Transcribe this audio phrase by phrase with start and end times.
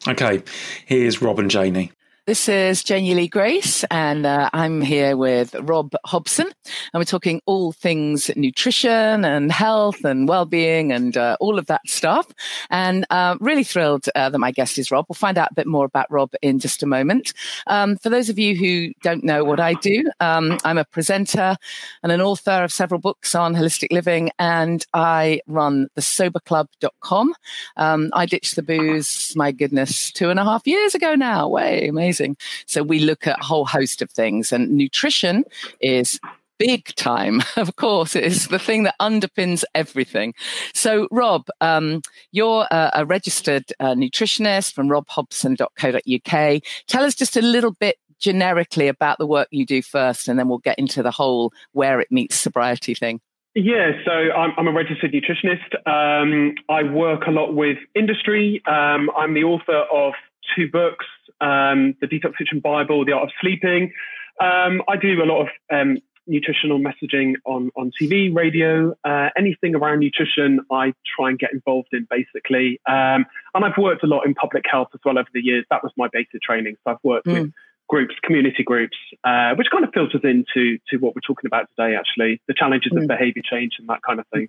[0.09, 0.41] Okay,
[0.85, 1.91] here's Rob and Janey.
[2.27, 7.41] This is Janey Lee Grace, and uh, I'm here with Rob Hobson, and we're talking
[7.47, 12.27] all things nutrition and health and well-being and uh, all of that stuff.
[12.69, 15.07] And uh, really thrilled uh, that my guest is Rob.
[15.09, 17.33] We'll find out a bit more about Rob in just a moment.
[17.69, 21.57] Um, for those of you who don't know what I do, um, I'm a presenter
[22.03, 27.35] and an author of several books on holistic living, and I run the soberclub.com.
[27.77, 31.47] Um, I ditched the booze, my goodness, two and a half years ago now.
[31.47, 32.36] Way amazing amazing.
[32.67, 35.45] So we look at a whole host of things, and nutrition
[35.81, 36.19] is
[36.58, 37.42] big time.
[37.56, 40.34] Of course, it is the thing that underpins everything.
[40.75, 42.02] So, Rob, um,
[42.33, 46.63] you're a, a registered uh, nutritionist from robhobson.co.uk.
[46.86, 50.48] Tell us just a little bit generically about the work you do first, and then
[50.48, 53.20] we'll get into the whole where it meets sobriety thing.
[53.55, 55.74] Yeah, so I'm, I'm a registered nutritionist.
[55.86, 58.62] Um, I work a lot with industry.
[58.67, 60.12] Um, I'm the author of
[60.55, 61.07] two books
[61.41, 63.92] um, the Detoxification Bible, The Art of Sleeping.
[64.41, 69.74] Um, I do a lot of um, nutritional messaging on, on TV, radio, uh, anything
[69.74, 72.80] around nutrition, I try and get involved in basically.
[72.86, 75.64] Um, and I've worked a lot in public health as well over the years.
[75.70, 76.77] That was my basic training.
[76.85, 77.42] So I've worked mm.
[77.42, 77.53] with
[77.89, 81.97] groups, community groups, uh, which kind of filters into to what we're talking about today,
[81.97, 83.03] actually, the challenges mm.
[83.03, 84.48] of behavior change and that kind of thing.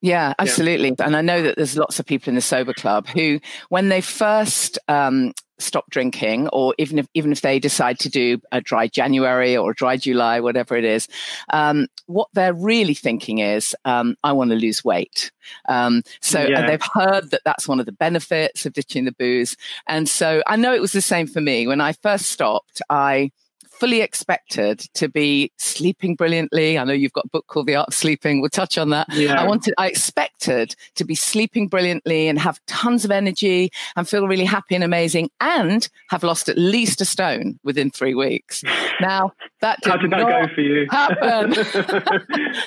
[0.00, 0.94] Yeah, absolutely.
[0.96, 1.06] Yeah.
[1.06, 4.00] And I know that there's lots of people in the sober club who, when they
[4.00, 8.86] first um, stop drinking, or even if even if they decide to do a dry
[8.86, 11.08] January or a dry July, whatever it is,
[11.52, 15.30] um, what they're really thinking is, um, I want to lose weight.
[15.68, 16.66] Um, so yeah.
[16.66, 20.56] they've heard that that's one of the benefits of ditching the booze, and so I
[20.56, 22.82] know it was the same for me when I first stopped.
[22.90, 23.30] I
[23.78, 26.78] fully expected to be sleeping brilliantly.
[26.78, 28.40] I know you've got a book called The Art of Sleeping.
[28.40, 29.06] We'll touch on that.
[29.12, 29.40] Yeah.
[29.40, 34.26] I wanted, I expected to be sleeping brilliantly and have tons of energy and feel
[34.26, 38.62] really happy and amazing and have lost at least a stone within three weeks.
[39.00, 40.86] Now that did how did that go for you?
[40.90, 41.54] Happen.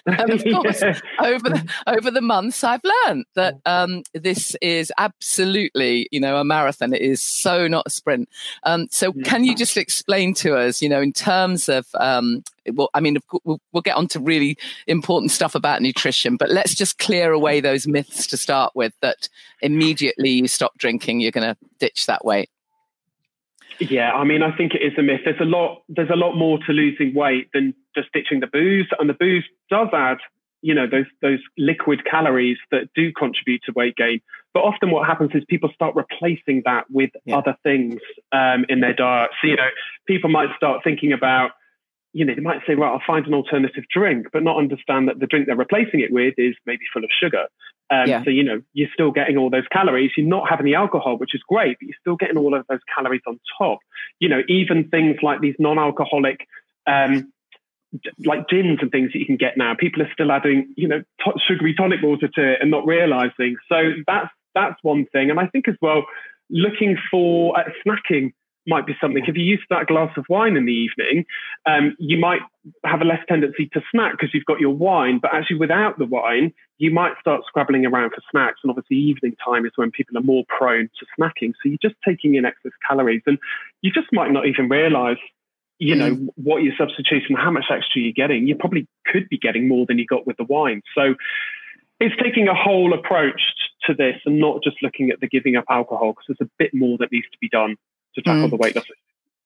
[0.05, 0.99] and of course, yeah.
[1.19, 6.43] over the over the months, I've learned that um, this is absolutely, you know, a
[6.43, 6.93] marathon.
[6.93, 8.29] It is so not a sprint.
[8.63, 12.89] Um, so, can you just explain to us, you know, in terms of um, well,
[12.93, 14.57] I mean, we'll, we'll get on to really
[14.87, 18.93] important stuff about nutrition, but let's just clear away those myths to start with.
[19.01, 19.29] That
[19.61, 22.49] immediately you stop drinking, you're going to ditch that weight.
[23.79, 25.21] Yeah, I mean, I think it is a myth.
[25.25, 25.83] There's a lot.
[25.89, 29.45] There's a lot more to losing weight than just ditching the booze, and the booze
[29.69, 30.17] does add,
[30.61, 34.21] you know, those those liquid calories that do contribute to weight gain.
[34.53, 37.37] But often, what happens is people start replacing that with yeah.
[37.37, 37.99] other things
[38.31, 39.31] um, in their diet.
[39.41, 39.69] So, you know,
[40.07, 41.51] people might start thinking about
[42.13, 45.19] you know, they might say, well, I'll find an alternative drink, but not understand that
[45.19, 47.47] the drink they're replacing it with is maybe full of sugar.
[47.89, 48.23] Um, yeah.
[48.23, 50.11] So, you know, you're still getting all those calories.
[50.17, 52.79] You're not having the alcohol, which is great, but you're still getting all of those
[52.93, 53.79] calories on top.
[54.19, 56.47] You know, even things like these non alcoholic,
[56.85, 57.31] um,
[58.25, 61.03] like gins and things that you can get now, people are still adding, you know,
[61.25, 63.55] to- sugary tonic water to it and not realizing.
[63.67, 65.29] So that's, that's one thing.
[65.29, 66.05] And I think as well,
[66.49, 68.33] looking for uh, snacking
[68.67, 69.23] might be something.
[69.25, 71.25] If you use that glass of wine in the evening,
[71.65, 72.41] um, you might
[72.85, 75.19] have a less tendency to snack because you've got your wine.
[75.19, 78.59] But actually, without the wine, you might start scrabbling around for snacks.
[78.63, 81.53] And obviously, evening time is when people are more prone to snacking.
[81.53, 83.39] So you're just taking in excess calories, and
[83.81, 85.17] you just might not even realize,
[85.81, 86.27] you know mm.
[86.35, 88.47] what you're substituting, how much extra you're getting.
[88.47, 90.83] You probably could be getting more than you got with the wine.
[90.95, 91.15] So
[91.99, 93.41] it's taking a whole approach
[93.87, 96.71] to this and not just looking at the giving up alcohol because there's a bit
[96.73, 97.77] more that needs to be done
[98.13, 98.51] to tackle mm.
[98.51, 98.85] the weight loss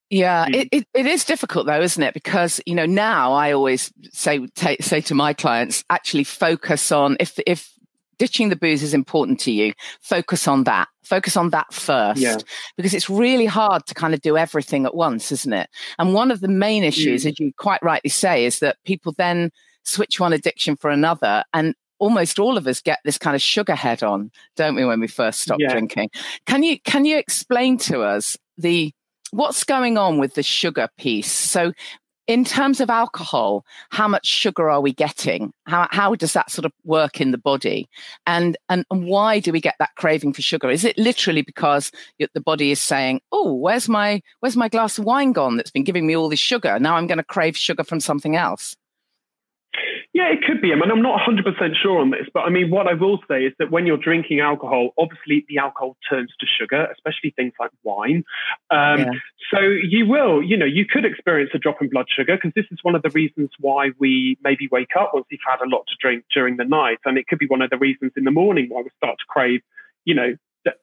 [0.10, 0.56] yeah, mm.
[0.56, 2.14] it, it, it is difficult though, isn't it?
[2.14, 7.18] Because you know now I always say t- say to my clients, actually focus on
[7.20, 7.72] if if
[8.18, 10.88] ditching the booze is important to you, focus on that.
[11.04, 12.38] Focus on that first, yeah.
[12.78, 15.70] because it's really hard to kind of do everything at once, isn't it?
[16.00, 17.32] And one of the main issues, mm.
[17.32, 19.52] as you quite rightly say, is that people then
[19.84, 23.76] switch one addiction for another, and almost all of us get this kind of sugar
[23.76, 25.72] head on, don't we, when we first stop yeah.
[25.72, 26.10] drinking?
[26.46, 28.92] Can you can you explain to us the
[29.32, 31.32] what's going on with the sugar piece?
[31.32, 31.74] So,
[32.28, 35.54] in terms of alcohol, how much sugar are we getting?
[35.66, 37.88] How, how does that sort of work in the body?
[38.26, 40.70] And, and, and why do we get that craving for sugar?
[40.70, 45.06] Is it literally because the body is saying, oh, where's my, where's my glass of
[45.06, 46.80] wine gone that's been giving me all this sugar?
[46.80, 48.76] Now I'm going to crave sugar from something else.
[50.16, 50.72] Yeah, it could be.
[50.72, 51.44] I mean, I'm not 100%
[51.76, 54.40] sure on this, but I mean, what I will say is that when you're drinking
[54.40, 58.24] alcohol, obviously the alcohol turns to sugar, especially things like wine.
[58.70, 59.10] Um, yeah.
[59.52, 62.66] So you will, you know, you could experience a drop in blood sugar because this
[62.72, 65.86] is one of the reasons why we maybe wake up once we've had a lot
[65.88, 67.00] to drink during the night.
[67.06, 69.26] And it could be one of the reasons in the morning why we start to
[69.28, 69.62] crave,
[70.04, 70.36] you know,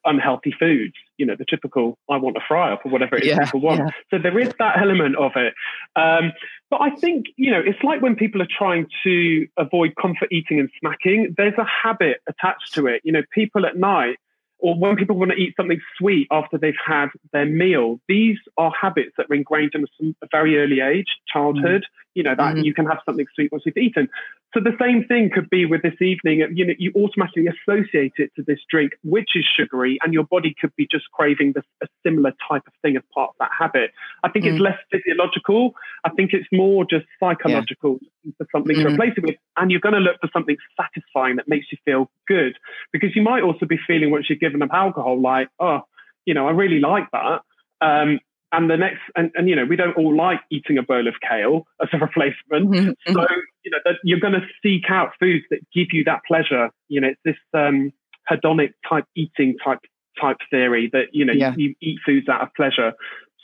[0.05, 3.29] unhealthy foods, you know, the typical I want a fry up or whatever it is
[3.29, 3.79] yeah, people want.
[3.79, 3.89] Yeah.
[4.11, 5.53] So there is that element of it.
[5.95, 6.31] Um,
[6.69, 10.59] but I think, you know, it's like when people are trying to avoid comfort eating
[10.59, 13.01] and snacking, there's a habit attached to it.
[13.03, 14.17] You know, people at night
[14.63, 18.71] or when people want to eat something sweet after they've had their meal, these are
[18.71, 21.81] habits that are ingrained in a very early age, childhood.
[21.81, 22.02] Mm.
[22.15, 22.63] You know that mm.
[22.63, 24.07] you can have something sweet once you've eaten.
[24.53, 26.45] So the same thing could be with this evening.
[26.53, 30.55] You know, you automatically associate it to this drink, which is sugary, and your body
[30.59, 33.91] could be just craving this, a similar type of thing as part of that habit.
[34.23, 34.51] I think mm.
[34.51, 35.73] it's less physiological.
[36.03, 38.31] I think it's more just psychological yeah.
[38.37, 38.83] for something mm.
[38.83, 39.35] to replace it with.
[39.57, 42.53] And you're going to look for something satisfying that makes you feel good,
[42.91, 45.81] because you might also be feeling once you're given up alcohol, like, oh,
[46.25, 47.41] you know, I really like that.
[47.81, 48.19] Um,
[48.53, 51.15] and the next and, and you know we don't all like eating a bowl of
[51.27, 53.13] kale as a replacement mm-hmm.
[53.13, 53.25] so
[53.65, 57.01] you know that you're going to seek out foods that give you that pleasure you
[57.01, 57.91] know it's this um,
[58.31, 59.79] hedonic type eating type
[60.21, 61.53] type theory that you know yeah.
[61.57, 62.93] you, you, eat foods out of pleasure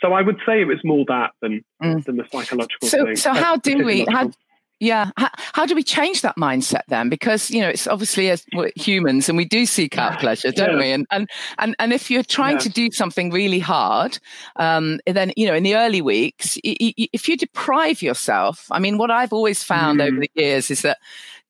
[0.01, 2.05] so i would say it was more that than mm.
[2.05, 3.15] than the psychological so thing.
[3.15, 4.31] so how do we how
[4.79, 5.11] yeah.
[5.17, 7.09] How, how, do we change that mindset then?
[7.09, 8.45] Because, you know, it's obviously as
[8.75, 10.77] humans and we do seek out pleasure, don't yeah.
[10.77, 10.91] we?
[10.91, 12.61] And, and, and, and if you're trying yeah.
[12.63, 14.19] to do something really hard,
[14.55, 19.11] um, then, you know, in the early weeks, if you deprive yourself, I mean, what
[19.11, 20.07] I've always found mm.
[20.07, 20.97] over the years is that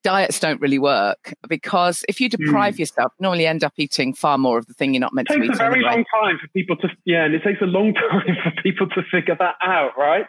[0.02, 2.80] diets don't really work because if you deprive mm.
[2.80, 5.34] yourself, you normally end up eating far more of the thing you're not meant to
[5.34, 5.44] eat.
[5.44, 5.90] It takes a very anyway.
[5.90, 9.02] long time for people to, yeah, and it takes a long time for people to
[9.10, 10.26] figure that out, right?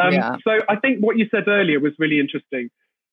[0.00, 0.36] Um, yeah.
[0.44, 2.70] So I think what you said earlier was really interesting.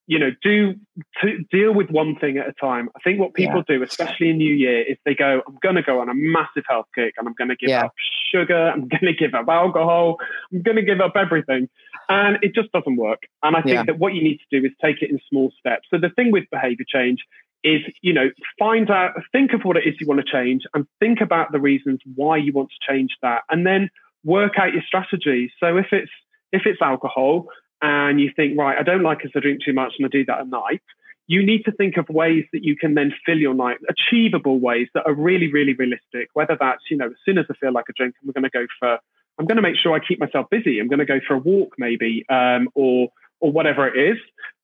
[0.10, 0.74] You know, do
[1.22, 2.90] to deal with one thing at a time.
[2.96, 3.78] I think what people yeah.
[3.78, 6.64] do, especially in New Year, is they go, "I'm going to go on a massive
[6.68, 7.86] health kick, and I'm going to give yeah.
[7.86, 7.94] up
[8.32, 8.70] sugar.
[8.70, 10.18] I'm going to give up alcohol.
[10.52, 11.70] I'm going to give up everything."
[12.10, 13.20] And it just doesn't work.
[13.44, 13.84] And I think yeah.
[13.84, 15.88] that what you need to do is take it in small steps.
[15.92, 17.20] So the thing with behavior change
[17.64, 20.88] is, you know, find out, think of what it is you want to change and
[21.00, 23.90] think about the reasons why you want to change that and then
[24.24, 25.52] work out your strategy.
[25.60, 26.12] So if it's,
[26.52, 27.48] if it's alcohol
[27.81, 30.25] and you think, right, I don't like it to drink too much and I do
[30.25, 30.82] that at night,
[31.27, 34.88] you need to think of ways that you can then fill your night, achievable ways
[34.96, 37.86] that are really, really realistic, whether that's, you know, as soon as I feel like
[37.88, 38.98] a drink, we're going to go for
[39.39, 40.80] I'm going to make sure I keep myself busy.
[40.80, 43.08] I'm going to go for a walk, maybe, um, or
[43.39, 44.18] or whatever it is.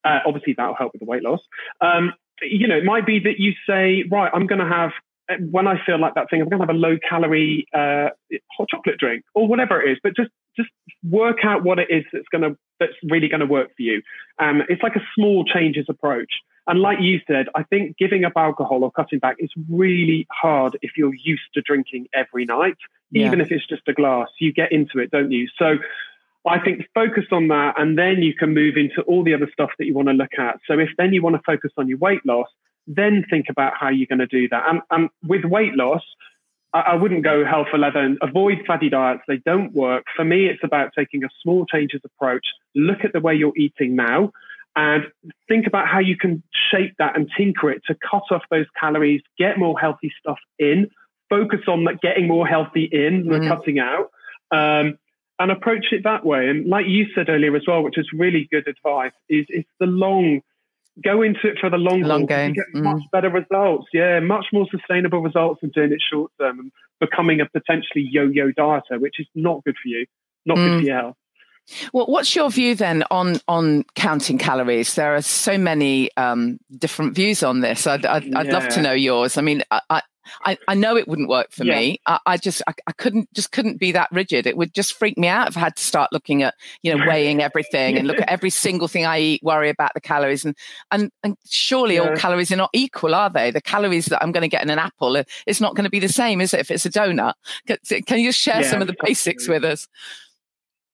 [0.04, 1.39] Uh, obviously, that'll help with the weight loss.
[1.80, 4.92] Um, you know, it might be that you say, right, I'm going to have
[5.50, 8.10] when I feel like that thing, I'm going to have a low calorie uh,
[8.55, 9.98] hot chocolate drink or whatever it is.
[10.03, 10.70] But just just
[11.03, 14.01] work out what it is that's going to that's really going to work for you.
[14.39, 16.32] Um, it's like a small changes approach.
[16.67, 20.77] And like you said, I think giving up alcohol or cutting back is really hard
[20.82, 22.77] if you're used to drinking every night,
[23.12, 23.27] yeah.
[23.27, 24.29] even if it's just a glass.
[24.39, 25.48] You get into it, don't you?
[25.60, 25.75] So
[26.48, 29.72] I think focus on that and then you can move into all the other stuff
[29.77, 30.60] that you want to look at.
[30.67, 32.48] So if then you want to focus on your weight loss,
[32.88, 34.63] then think about how you're going to do that.
[34.68, 36.04] And, and with weight loss,
[36.74, 39.24] I, I wouldn't go hell for leather and avoid fatty diets.
[39.27, 40.06] They don't work.
[40.15, 42.46] For me, it's about taking a small changes approach.
[42.75, 44.32] Look at the way you're eating now
[44.75, 45.06] and
[45.48, 49.22] think about how you can shape that and tinker it to cut off those calories,
[49.38, 50.89] get more healthy stuff in,
[51.30, 53.48] focus on that getting more healthy in than mm-hmm.
[53.48, 54.12] cutting out,
[54.51, 54.98] um,
[55.39, 56.50] and approach it that way.
[56.50, 59.86] And like you said earlier as well, which is really good advice, is it's the
[59.86, 60.42] long
[61.04, 62.54] go into it for the long, long game.
[62.56, 62.84] You get mm.
[62.84, 63.88] much better results.
[63.94, 68.52] Yeah, much more sustainable results than doing it short term and becoming a potentially yo-yo
[68.52, 70.06] dieter, which is not good for you,
[70.46, 70.66] not mm.
[70.66, 71.16] good for your health.
[71.94, 74.94] Well, what's your view then on on counting calories?
[74.94, 77.88] There are so many um, different views on this.
[77.88, 79.38] I'd, I'd, I'd love to know yours.
[79.38, 80.04] I mean, I,
[80.44, 81.75] I, I know it wouldn't work for yeah.
[81.75, 82.01] me.
[82.05, 84.48] I, I just I, I, couldn't just couldn't be that rigid.
[84.48, 87.05] It would just freak me out if I had to start looking at you know
[87.08, 90.55] weighing everything and look at every single thing I eat, worry about the calories and
[90.91, 92.01] and and surely yeah.
[92.01, 93.51] all calories are not equal, are they?
[93.51, 95.89] The calories that I'm going to get in an apple, uh, it's not going to
[95.89, 96.60] be the same, is it?
[96.60, 97.34] If it's a donut,
[97.67, 99.88] can, can you share yeah, some of the basics with us?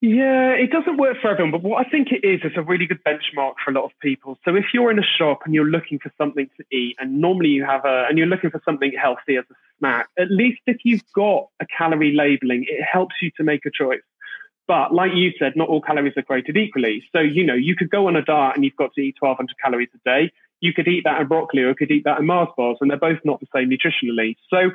[0.02, 2.88] Yeah, it doesn't work for everyone, but what I think it is, is a really
[2.88, 4.36] good benchmark for a lot of people.
[4.44, 7.50] So if you're in a shop and you're looking for something to eat, and normally
[7.50, 10.78] you have a, and you're looking for something healthy as a snack, at least if
[10.84, 14.02] you've got a calorie labeling, it helps you to make a choice.
[14.68, 17.04] But like you said, not all calories are created equally.
[17.12, 19.56] So, you know, you could go on a diet and you've got to eat 1200
[19.64, 20.32] calories a day.
[20.62, 22.90] You could eat that in broccoli or you could eat that in Mars bars, and
[22.90, 24.36] they're both not the same nutritionally.
[24.50, 24.72] So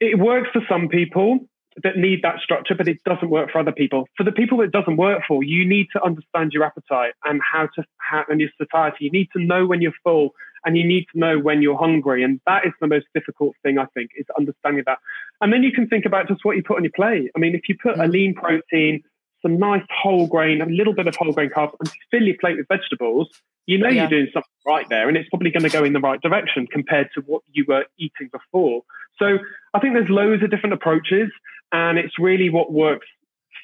[0.00, 1.40] it works for some people
[1.82, 4.08] that need that structure, but it doesn't work for other people.
[4.16, 7.68] For the people it doesn't work for, you need to understand your appetite and how
[7.74, 9.04] to how, and your satiety.
[9.04, 10.34] You need to know when you're full
[10.64, 12.22] and you need to know when you're hungry.
[12.22, 14.98] And that is the most difficult thing, I think, is understanding that.
[15.40, 17.30] And then you can think about just what you put on your plate.
[17.34, 18.10] I mean, if you put a mm.
[18.10, 19.02] lean protein,
[19.42, 22.58] some nice whole grain, a little bit of whole grain carbs, and fill your plate
[22.58, 23.28] with vegetables,
[23.66, 24.02] you know yeah.
[24.02, 26.66] you're doing something right there, and it's probably going to go in the right direction
[26.66, 28.82] compared to what you were eating before.
[29.18, 29.38] So
[29.74, 31.30] I think there's loads of different approaches,
[31.72, 33.06] and it's really what works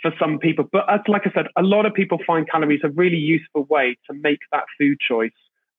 [0.02, 0.68] for some people.
[0.70, 3.96] But as, like I said, a lot of people find calories a really useful way
[4.10, 5.32] to make that food choice.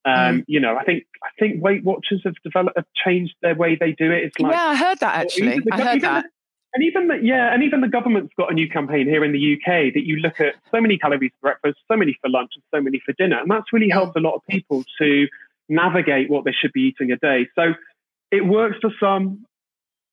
[0.05, 0.45] Um, mm.
[0.47, 3.91] You know, I think I think Weight Watchers have developed have changed their way they
[3.91, 4.23] do it.
[4.23, 5.59] It's like yeah, I heard that actually.
[5.71, 6.25] I heard that.
[6.73, 9.53] And even the, yeah, and even the government's got a new campaign here in the
[9.55, 12.63] UK that you look at so many calories for breakfast, so many for lunch, and
[12.73, 15.27] so many for dinner, and that's really helped a lot of people to
[15.69, 17.47] navigate what they should be eating a day.
[17.55, 17.73] So
[18.31, 19.45] it works for some,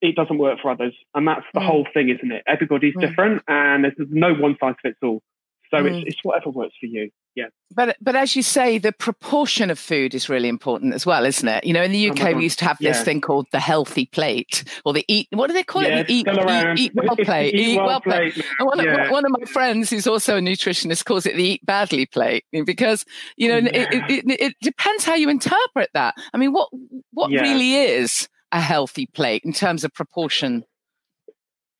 [0.04, 1.66] it doesn't work for others, and that's the mm.
[1.66, 2.42] whole thing, isn't it?
[2.46, 3.00] Everybody's mm.
[3.00, 5.22] different, and there's no one size fits all.
[5.70, 5.86] So mm.
[5.86, 7.46] it's, it's whatever works for you yeah.
[7.74, 11.48] But but as you say, the proportion of food is really important as well, isn't
[11.48, 11.64] it?
[11.64, 13.02] You know, in the UK, oh we used to have this yeah.
[13.02, 15.26] thing called the healthy plate or the eat.
[15.32, 16.06] What do they call yeah, it?
[16.06, 17.54] The eat, eat, eat, well plate.
[17.54, 18.34] Eat, eat well plate.
[18.34, 18.46] plate.
[18.60, 19.10] One, yeah.
[19.10, 23.04] one, of my friends, who's also a nutritionist, calls it the eat badly plate because
[23.36, 26.14] you know it, it, it, it, depends how you interpret that.
[26.32, 26.68] I mean, what
[27.12, 30.64] what really is a healthy plate in terms of proportion?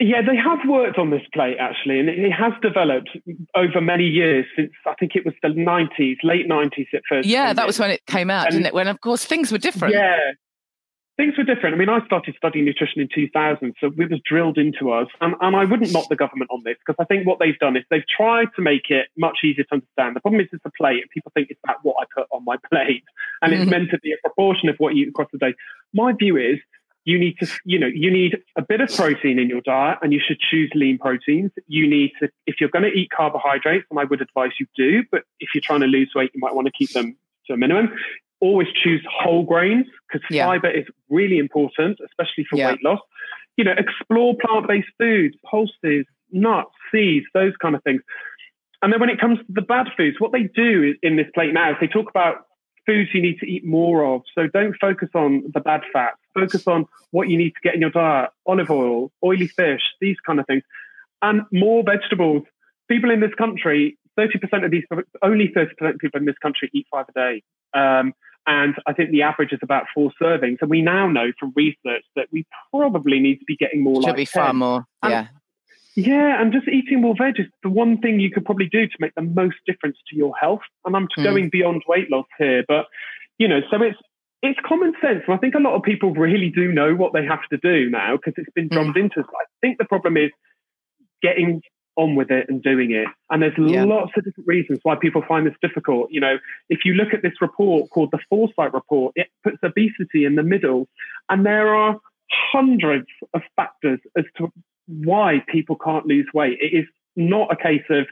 [0.00, 3.10] Yeah, they have worked on this plate actually, and it has developed
[3.54, 7.28] over many years since I think it was the 90s, late 90s at first.
[7.28, 8.74] Yeah, that was when it came out, and, didn't it?
[8.74, 9.94] When, of course, things were different.
[9.94, 10.18] Yeah,
[11.16, 11.75] things were different.
[11.75, 15.09] I mean, I started studying nutrition in 2000, so it was drilled into us.
[15.21, 17.76] And, and I wouldn't knock the government on this because I think what they've done
[17.76, 20.16] is they've tried to make it much easier to understand.
[20.16, 22.44] The problem is it's a plate, and people think it's about what I put on
[22.44, 23.04] my plate,
[23.42, 23.62] and mm-hmm.
[23.62, 25.54] it's meant to be a proportion of what you eat across the day.
[25.92, 26.59] My view is
[27.04, 30.11] you need to, you know, you need a bit of protein in your diet and
[30.12, 31.50] you should choose lean proteins.
[31.66, 35.04] You need to, if you're going to eat carbohydrates, and I would advise you do,
[35.12, 37.16] but if you're trying to lose weight, you might want to keep them
[37.47, 37.92] to a minimum.
[38.48, 40.46] Always choose whole grains because yeah.
[40.46, 42.70] fiber is really important, especially for yeah.
[42.70, 43.00] weight loss.
[43.56, 48.02] You know, explore plant based foods, pulses, nuts, seeds, those kind of things.
[48.82, 51.54] And then when it comes to the bad foods, what they do in this plate
[51.54, 52.34] now is they talk about
[52.86, 54.22] foods you need to eat more of.
[54.34, 56.18] So don't focus on the bad fats.
[56.34, 60.16] Focus on what you need to get in your diet: olive oil, oily fish, these
[60.26, 60.64] kind of things,
[61.22, 62.42] and more vegetables.
[62.90, 64.84] People in this country, thirty percent of these,
[65.22, 67.42] only thirty percent of people in this country eat five a day.
[67.72, 68.12] Um,
[68.46, 70.58] and I think the average is about four servings.
[70.60, 74.08] And we now know from research that we probably need to be getting more Should
[74.08, 74.42] like be 10.
[74.42, 74.84] far more.
[75.02, 75.26] And, yeah.
[75.96, 78.96] Yeah, and just eating more veg is the one thing you could probably do to
[78.98, 80.62] make the most difference to your health.
[80.84, 81.22] And I'm mm.
[81.22, 82.86] going beyond weight loss here, but
[83.38, 83.98] you know, so it's
[84.42, 85.22] it's common sense.
[85.26, 87.88] And I think a lot of people really do know what they have to do
[87.88, 89.04] now because it's been drummed mm.
[89.04, 89.26] into us.
[89.40, 90.30] I think the problem is
[91.22, 91.62] getting
[91.96, 93.06] on with it and doing it.
[93.30, 93.84] And there's yeah.
[93.84, 96.08] lots of different reasons why people find this difficult.
[96.10, 96.36] You know,
[96.68, 100.42] if you look at this report called the Foresight Report, it puts obesity in the
[100.42, 100.88] middle,
[101.28, 101.98] and there are
[102.52, 104.52] hundreds of factors as to
[104.86, 106.58] why people can't lose weight.
[106.60, 106.86] It is
[107.16, 108.06] not a case of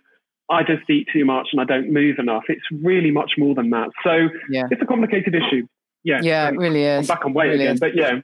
[0.50, 2.44] I just eat too much and I don't move enough.
[2.48, 3.88] It's really much more than that.
[4.04, 4.64] So yeah.
[4.70, 5.66] it's a complicated issue.
[6.04, 7.08] Yeah, yeah, it really is.
[7.08, 7.80] I'm back on weight really again, is.
[7.80, 8.20] but yeah.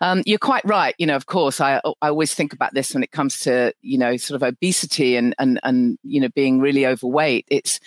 [0.00, 0.94] Um, you're quite right.
[0.98, 3.98] You know, of course, I I always think about this when it comes to you
[3.98, 7.46] know sort of obesity and and and you know being really overweight.
[7.48, 7.80] It's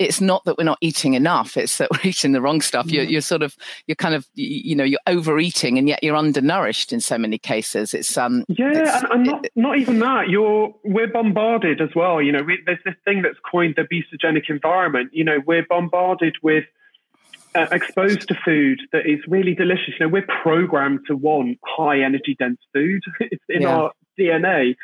[0.00, 3.04] it's not that we're not eating enough it's that we're eating the wrong stuff you're,
[3.04, 3.54] you're sort of
[3.86, 7.94] you're kind of you know you're overeating and yet you're undernourished in so many cases
[7.94, 11.90] it's um yeah it's, and, and not, it, not even that you're we're bombarded as
[11.94, 15.66] well you know we, there's this thing that's coined the obesogenic environment you know we're
[15.68, 16.64] bombarded with
[17.54, 19.94] uh, exposed to food that is really delicious.
[19.98, 23.02] You know, we're programmed to want high energy dense food.
[23.20, 23.76] it's in yeah.
[23.76, 24.76] our DNA.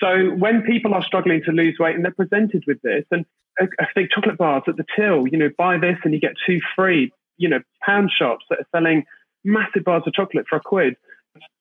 [0.00, 3.24] So when people are struggling to lose weight and they're presented with this, and
[3.60, 6.60] I think chocolate bars at the till, you know, buy this and you get two
[6.74, 9.04] free, you know, pound shops that are selling
[9.44, 10.96] massive bars of chocolate for a quid.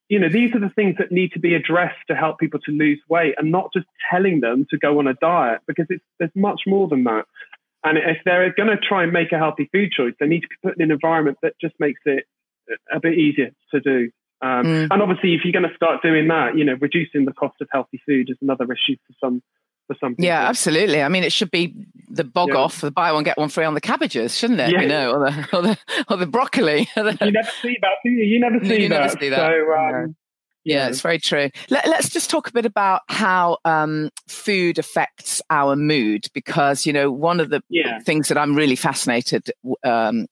[0.09, 2.71] You know, these are the things that need to be addressed to help people to
[2.71, 6.31] lose weight and not just telling them to go on a diet because it's, there's
[6.35, 7.25] much more than that.
[7.83, 10.47] And if they're going to try and make a healthy food choice, they need to
[10.47, 12.25] be put in an environment that just makes it
[12.91, 14.09] a bit easier to do.
[14.41, 14.87] Um, mm.
[14.91, 17.67] And obviously, if you're going to start doing that, you know, reducing the cost of
[17.71, 19.41] healthy food is another issue for some
[19.87, 20.25] for some people.
[20.25, 21.01] Yeah, absolutely.
[21.01, 21.73] I mean, it should be
[22.09, 22.57] the bog yeah.
[22.59, 24.71] off, the buy one get one free on the cabbages, shouldn't it?
[24.71, 24.81] Yeah.
[24.81, 25.77] You know, or the or the,
[26.09, 26.89] or the broccoli.
[26.97, 28.23] you never see that, do you?
[28.23, 28.99] You never see you that.
[28.99, 29.51] Never see that.
[29.51, 30.15] So, um,
[30.63, 31.49] yeah, it's very true.
[31.69, 36.93] Let, us just talk a bit about how um, food affects our mood, because you
[36.93, 37.99] know one of the yeah.
[37.99, 39.51] things that I'm really fascinated
[39.83, 40.27] um,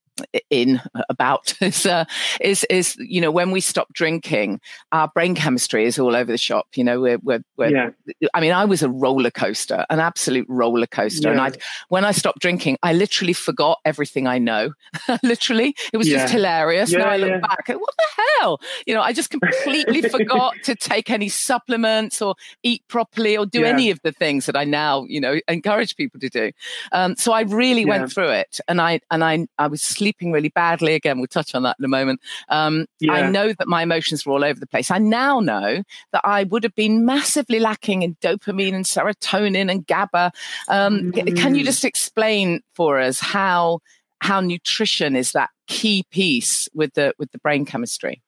[0.49, 1.53] in about.
[1.61, 2.05] Is uh,
[2.39, 4.59] is is you know when we stop drinking
[4.91, 6.67] our brain chemistry is all over the shop.
[6.75, 7.89] You know we're, we're, we're yeah.
[8.33, 11.27] i mean i was a roller coaster an absolute roller coaster.
[11.27, 11.45] Yeah.
[11.45, 11.59] and i
[11.89, 14.73] when i stopped drinking i literally forgot everything i know.
[15.23, 16.17] Literally it was yeah.
[16.17, 16.91] just hilarious.
[16.91, 18.59] Now i look back what the hell?
[18.85, 23.63] You know i just completely forgot to take any supplements or eat properly or do
[23.63, 26.51] any of the things that i now you know encourage people to do.
[26.91, 28.59] Um, so i really went through it.
[28.67, 30.93] And i and i i was sleeping really badly.
[30.93, 32.21] Again, we'll touch on that in a moment.
[32.49, 33.13] Um, yeah.
[33.13, 34.91] I know that my emotions were all over the place.
[34.91, 39.85] I now know that I would have been massively lacking in dopamine and serotonin and
[39.85, 40.31] GABA.
[40.67, 41.37] Um, mm.
[41.37, 41.65] Can you mm.
[41.65, 43.79] just explain for us how
[44.19, 48.21] how nutrition is that key piece with the with the brain chemistry?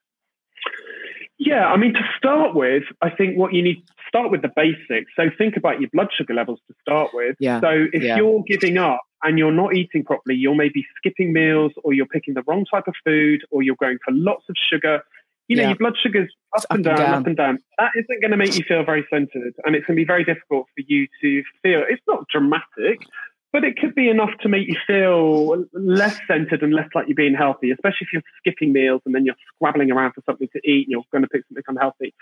[1.39, 4.51] Yeah, I mean, to start with, I think what you need to start with the
[4.55, 5.11] basics.
[5.15, 7.35] So think about your blood sugar levels to start with.
[7.39, 7.59] Yeah.
[7.59, 8.17] So if yeah.
[8.17, 12.35] you're giving up and you're not eating properly, you're maybe skipping meals or you're picking
[12.35, 15.01] the wrong type of food or you're going for lots of sugar.
[15.47, 15.69] You know, yeah.
[15.69, 17.59] your blood sugar's up, up and, down, and down, up and down.
[17.79, 19.53] That isn't going to make you feel very centered.
[19.65, 21.83] And it's going to be very difficult for you to feel.
[21.89, 22.99] It's not dramatic,
[23.53, 27.15] but it could be enough to make you feel less centered and less like you're
[27.15, 30.59] being healthy, especially if you're skipping meals and then you're scrabbling around for something to
[30.69, 32.13] eat and you're going to pick something unhealthy.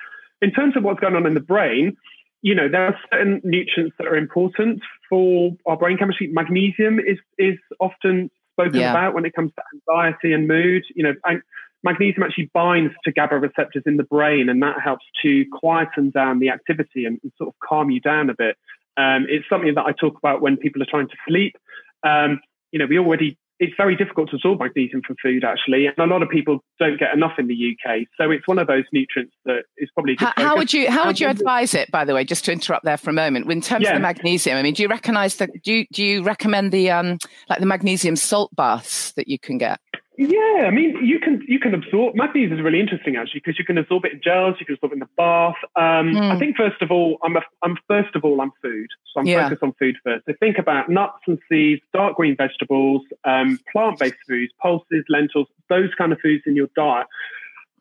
[0.41, 1.95] In terms of what's going on in the brain,
[2.41, 6.27] you know, there are certain nutrients that are important for our brain chemistry.
[6.27, 8.91] Magnesium is is often spoken yeah.
[8.91, 10.83] about when it comes to anxiety and mood.
[10.95, 11.39] You know,
[11.83, 16.39] magnesium actually binds to GABA receptors in the brain, and that helps to quieten down
[16.39, 18.57] the activity and, and sort of calm you down a bit.
[18.97, 21.55] Um, it's something that I talk about when people are trying to sleep.
[22.03, 22.39] Um,
[22.71, 26.05] you know, we already it's very difficult to absorb magnesium from food actually and a
[26.05, 29.33] lot of people don't get enough in the uk so it's one of those nutrients
[29.45, 32.25] that is probably how, how, would you how would you advise it by the way
[32.25, 33.91] just to interrupt there for a moment in terms yeah.
[33.91, 36.89] of the magnesium i mean do you recognize that do you, do you recommend the
[36.89, 37.17] um
[37.49, 39.79] like the magnesium salt baths that you can get
[40.21, 43.65] yeah, I mean, you can you can absorb magnesium is really interesting actually because you
[43.65, 45.55] can absorb it in gels, you can absorb it in the bath.
[45.75, 46.31] Um, mm.
[46.31, 49.25] I think first of all, I'm a, I'm first of all I'm food, so I'm
[49.25, 49.45] yeah.
[49.45, 50.25] focused on food first.
[50.27, 55.47] So think about nuts and seeds, dark green vegetables, um, plant based foods, pulses, lentils,
[55.69, 57.07] those kind of foods in your diet.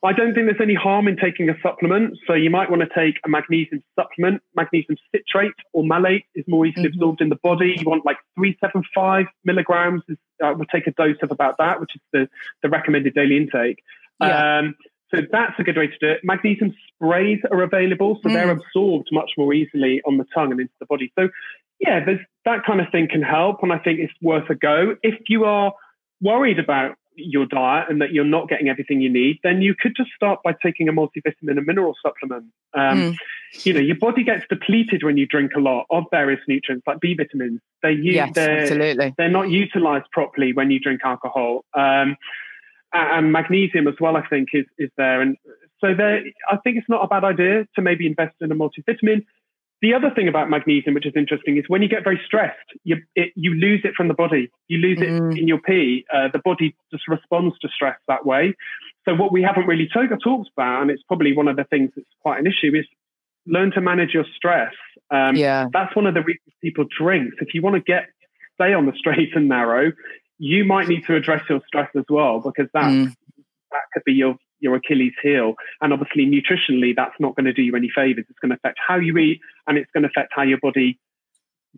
[0.02, 2.16] I don't think there's any harm in taking a supplement.
[2.26, 4.42] So you might want to take a magnesium supplement.
[4.56, 6.94] Magnesium citrate or malate is more easily mm-hmm.
[6.94, 7.76] absorbed in the body.
[7.78, 10.02] You want like 375 milligrams.
[10.08, 12.28] Is, uh, we'll take a dose of about that, which is the,
[12.62, 13.82] the recommended daily intake.
[14.22, 14.58] Yeah.
[14.58, 14.74] Um,
[15.14, 16.20] so that's a good way to do it.
[16.22, 18.32] Magnesium sprays are available, so mm.
[18.32, 21.12] they're absorbed much more easily on the tongue and into the body.
[21.18, 21.28] So
[21.80, 22.00] yeah,
[22.44, 24.96] that kind of thing can help, and I think it's worth a go.
[25.02, 25.72] If you are
[26.20, 29.94] worried about your diet and that you're not getting everything you need, then you could
[29.96, 32.46] just start by taking a multivitamin and mineral supplement.
[32.74, 33.16] Um, mm.
[33.64, 37.00] You know, your body gets depleted when you drink a lot of various nutrients like
[37.00, 37.60] B vitamins.
[37.82, 39.14] They use, yes, they're, absolutely.
[39.18, 41.64] they're not utilized properly when you drink alcohol.
[41.74, 42.16] Um,
[42.92, 45.20] and magnesium as well, I think, is, is there.
[45.20, 45.36] And
[45.80, 49.24] so there, I think it's not a bad idea to maybe invest in a multivitamin.
[49.82, 52.98] The other thing about magnesium, which is interesting, is when you get very stressed, you,
[53.14, 54.50] it, you lose it from the body.
[54.68, 55.38] You lose it mm.
[55.38, 56.04] in your pee.
[56.12, 58.54] Uh, the body just responds to stress that way.
[59.06, 62.06] So what we haven't really talked about, and it's probably one of the things that's
[62.20, 62.84] quite an issue, is
[63.46, 64.74] learn to manage your stress.
[65.10, 65.66] Um, yeah.
[65.72, 67.32] That's one of the reasons people drink.
[67.38, 68.08] So if you want to get
[68.54, 69.92] stay on the straight and narrow,
[70.38, 73.14] you might need to address your stress as well because that mm.
[73.70, 75.54] that could be your your Achilles heel.
[75.80, 78.26] And obviously, nutritionally, that's not going to do you any favors.
[78.28, 80.98] It's going to affect how you eat and it's going to affect how your body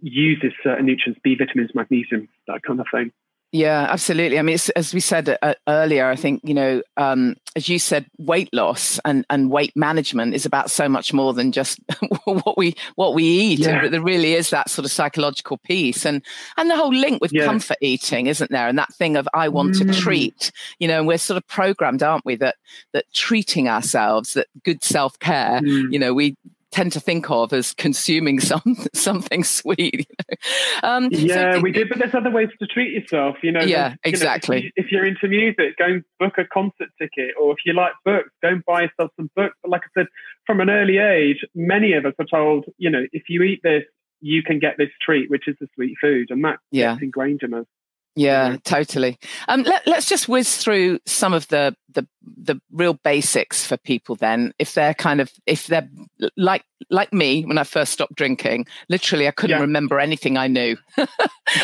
[0.00, 3.12] uses certain nutrients, B vitamins, magnesium, that kind of thing.
[3.52, 4.38] Yeah, absolutely.
[4.38, 8.06] I mean, as we said uh, earlier, I think you know, um, as you said,
[8.18, 11.78] weight loss and, and weight management is about so much more than just
[12.24, 13.58] what we what we eat.
[13.58, 13.88] Yeah.
[13.88, 16.24] There really is that sort of psychological piece, and
[16.56, 17.44] and the whole link with yeah.
[17.44, 18.68] comfort eating, isn't there?
[18.68, 19.86] And that thing of I want mm.
[19.86, 20.50] to treat.
[20.78, 22.56] You know, and we're sort of programmed, aren't we, that
[22.94, 25.60] that treating ourselves, that good self care.
[25.60, 25.92] Mm.
[25.92, 26.38] You know, we
[26.72, 29.78] tend to think of as consuming some something sweet.
[29.94, 30.88] You know?
[30.88, 33.36] um, yeah, so we do, but there's other ways to treat yourself.
[33.42, 34.56] You know, yeah, exactly.
[34.56, 37.58] You know, if, you, are into music, go and book a concert ticket, or if
[37.64, 39.54] you like books, go and buy yourself some books.
[39.62, 40.06] But like I said,
[40.46, 43.84] from an early age, many of us are told, you know, if you eat this,
[44.20, 46.92] you can get this treat, which is the sweet food, and that yeah.
[46.92, 47.66] gets ingrained in us.
[48.14, 49.18] Yeah, totally.
[49.48, 54.16] Um, let, us just whiz through some of the, the the real basics for people.
[54.16, 55.88] Then, if they're kind of if they're
[56.36, 59.62] like like me when I first stopped drinking, literally I couldn't yeah.
[59.62, 60.76] remember anything I knew.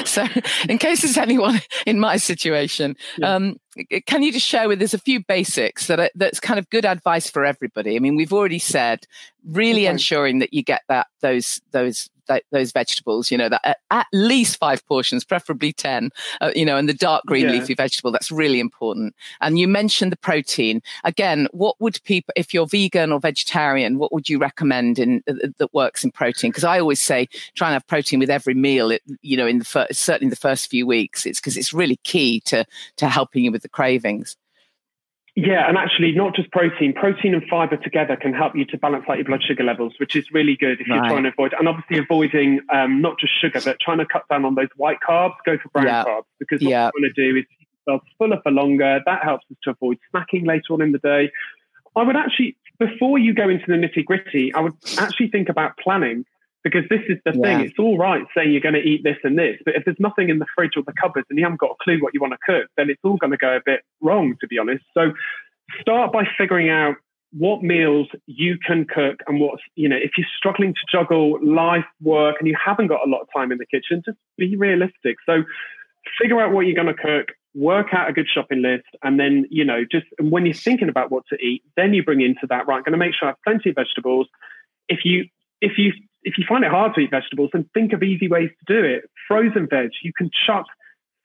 [0.07, 0.27] so,
[0.69, 3.35] in case there's anyone in my situation, yeah.
[3.35, 3.61] um,
[4.07, 6.87] can you just share with us a few basics that are, that's kind of good
[6.87, 7.95] advice for everybody?
[7.95, 9.07] I mean, we've already said
[9.45, 9.93] really okay.
[9.93, 14.07] ensuring that you get that those those th- those vegetables, you know, that at, at,
[14.13, 16.11] least five portions, preferably 10,
[16.41, 17.53] uh, you know, and the dark green yeah.
[17.53, 19.15] leafy vegetable, that's really important.
[19.41, 20.83] And you mentioned the protein.
[21.05, 25.35] Again, what would people, if you're vegan or vegetarian, what would you recommend in uh,
[25.45, 26.51] uh that works in protein?
[26.51, 29.59] Because I always say try and have protein with every meal, it, you know, in
[29.59, 31.27] the first, certainly the first few weeks.
[31.27, 32.65] It's because it's really key to,
[32.97, 34.37] to helping you with the cravings.
[35.41, 36.93] Yeah, and actually, not just protein.
[36.93, 40.17] Protein and fiber together can help you to balance out your blood sugar levels, which
[40.17, 41.55] is really good if you're trying to avoid.
[41.57, 44.99] And obviously, avoiding um, not just sugar, but trying to cut down on those white
[45.09, 45.35] carbs.
[45.47, 46.03] Go for brown yeah.
[46.03, 46.91] carbs because what yeah.
[46.93, 49.01] you want to do is keep fuller for longer.
[49.07, 51.31] That helps us to avoid snacking later on in the day.
[51.95, 55.79] I would actually, before you go into the nitty gritty, I would actually think about
[55.79, 56.25] planning
[56.65, 57.43] because this is the yeah.
[57.43, 57.67] thing.
[57.67, 60.29] It's all right saying you're going to eat this and this, but if there's nothing
[60.29, 62.33] in the fridge or the cupboards and you haven't got a clue what you want
[62.33, 64.85] to cook, then it's all going to go a bit wrong, to be honest.
[64.95, 65.13] So
[65.81, 66.97] start by figuring out
[67.33, 71.85] what meals you can cook and what's, you know, if you're struggling to juggle life,
[72.01, 75.17] work, and you haven't got a lot of time in the kitchen, just be realistic.
[75.27, 75.43] So
[76.21, 79.47] figure out what you're going to cook, work out a good shopping list, and then,
[79.51, 82.47] you know, just and when you're thinking about what to eat, then you bring into
[82.49, 84.27] that, right, I'm going to make sure I have plenty of vegetables.
[84.89, 85.27] If you,
[85.61, 85.93] if you
[86.29, 88.85] if you find it hard to eat vegetables, then think of easy ways to do
[88.87, 89.11] it.
[89.27, 90.67] Frozen veg, you can chuck,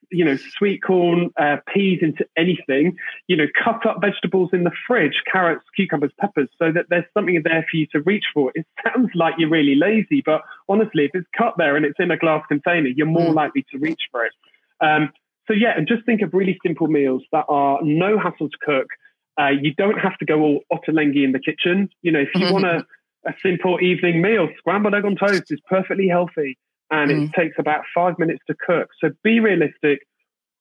[0.09, 2.95] you know, sweet corn, uh, peas into anything.
[3.27, 7.41] You know, cut up vegetables in the fridge, carrots, cucumbers, peppers, so that there's something
[7.43, 8.53] there for you to reach for.
[8.55, 12.09] It sounds like you're really lazy, but honestly, if it's cut there and it's in
[12.09, 13.35] a glass container, you're more mm.
[13.35, 14.31] likely to reach for it.
[14.79, 15.11] Um,
[15.47, 18.87] so yeah, and just think of really simple meals that are no hassle to cook.
[19.37, 21.89] Uh, you don't have to go all ottolenghi in the kitchen.
[22.03, 22.85] You know, if you want to
[23.25, 24.49] a simple evening meal.
[24.57, 26.57] Scrambled egg on toast is perfectly healthy
[26.91, 27.25] and mm.
[27.25, 28.89] it takes about five minutes to cook.
[29.01, 30.05] So be realistic,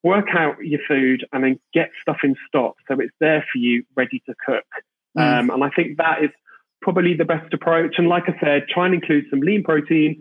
[0.02, 3.84] work out your food, and then get stuff in stock so it's there for you,
[3.96, 4.64] ready to cook.
[5.16, 5.40] Mm.
[5.40, 6.30] Um, and I think that is
[6.80, 7.94] probably the best approach.
[7.98, 10.18] And like I said, try and include some lean protein,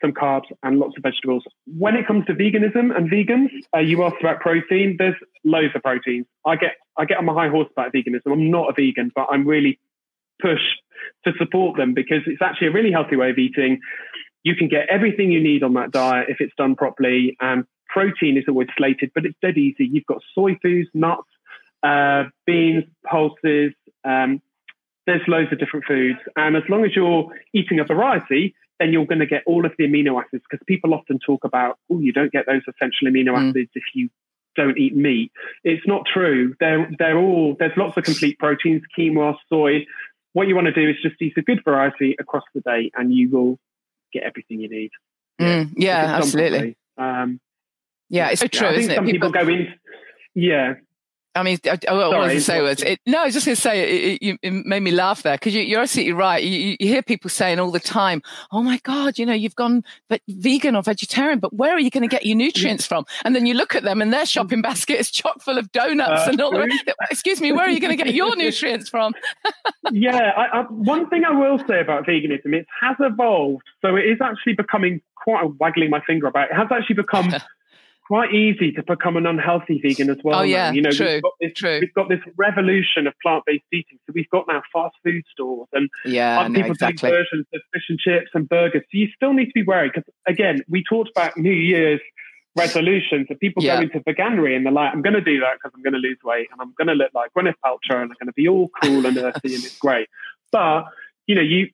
[0.00, 1.44] some carbs, and lots of vegetables.
[1.66, 4.96] When it comes to veganism and vegans, uh, you asked about protein.
[4.98, 6.26] There's loads of proteins.
[6.46, 8.32] I get I get on my high horse about veganism.
[8.32, 9.78] I'm not a vegan, but I'm really
[10.42, 10.60] push
[11.24, 13.80] to support them because it's actually a really healthy way of eating.
[14.42, 17.36] You can get everything you need on that diet if it's done properly.
[17.40, 19.86] And protein is always slated, but it's dead easy.
[19.86, 21.28] You've got soy foods, nuts,
[21.82, 23.72] uh, beans, pulses.
[24.04, 24.42] Um,
[25.06, 26.18] there's loads of different foods.
[26.36, 29.72] And as long as you're eating a variety, then you're going to get all of
[29.78, 33.34] the amino acids because people often talk about, oh, you don't get those essential amino
[33.34, 33.50] mm.
[33.50, 34.08] acids if you
[34.56, 35.32] don't eat meat.
[35.64, 36.54] It's not true.
[36.60, 39.86] They're, they're all, there's lots of complete proteins, quinoa, soy,
[40.32, 43.12] what you want to do is just eat a good variety across the day and
[43.12, 43.58] you will
[44.12, 44.90] get everything you need.
[45.40, 46.76] Mm, yeah, absolutely.
[46.96, 47.40] Um,
[48.08, 48.68] yeah, it's so true.
[48.68, 49.74] I think some people, people, go in.
[50.34, 50.74] Yeah,
[51.34, 53.56] I mean, I, I, what I was say was, it, no, I was just going
[53.56, 56.42] to say it, it, it, made me laugh there because you, are absolutely right.
[56.42, 59.82] You, you, hear people saying all the time, "Oh my God, you know, you've gone
[60.28, 63.46] vegan or vegetarian, but where are you going to get your nutrients from?" And then
[63.46, 66.40] you look at them, and their shopping basket is chock full of donuts uh, and
[66.40, 66.50] all.
[66.50, 69.14] The, excuse me, where are you going to get your nutrients from?
[69.90, 74.18] yeah, I, one thing I will say about veganism, it has evolved, so it is
[74.20, 76.50] actually becoming quite a waggling my finger about.
[76.50, 77.32] It has actually become
[78.06, 80.40] quite easy to become an unhealthy vegan as well.
[80.40, 80.72] Oh yeah, now.
[80.72, 81.78] you know, true, we've got this, true.
[81.80, 83.98] We've got this revolution of plant-based eating.
[84.06, 87.10] So we've got now fast food stores and yeah, other people exactly.
[87.10, 88.82] doing versions of fish and chips and burgers.
[88.82, 92.00] So you still need to be wary because again, we talked about New Year's
[92.56, 93.76] resolutions that people yeah.
[93.76, 95.98] go into veganuary and they're like, I'm going to do that because I'm going to
[95.98, 98.48] lose weight and I'm going to look like Gwyneth Paltrow and I'm going to be
[98.48, 100.08] all cool and earthy and it's great.
[100.50, 100.84] But
[101.26, 101.68] you know, you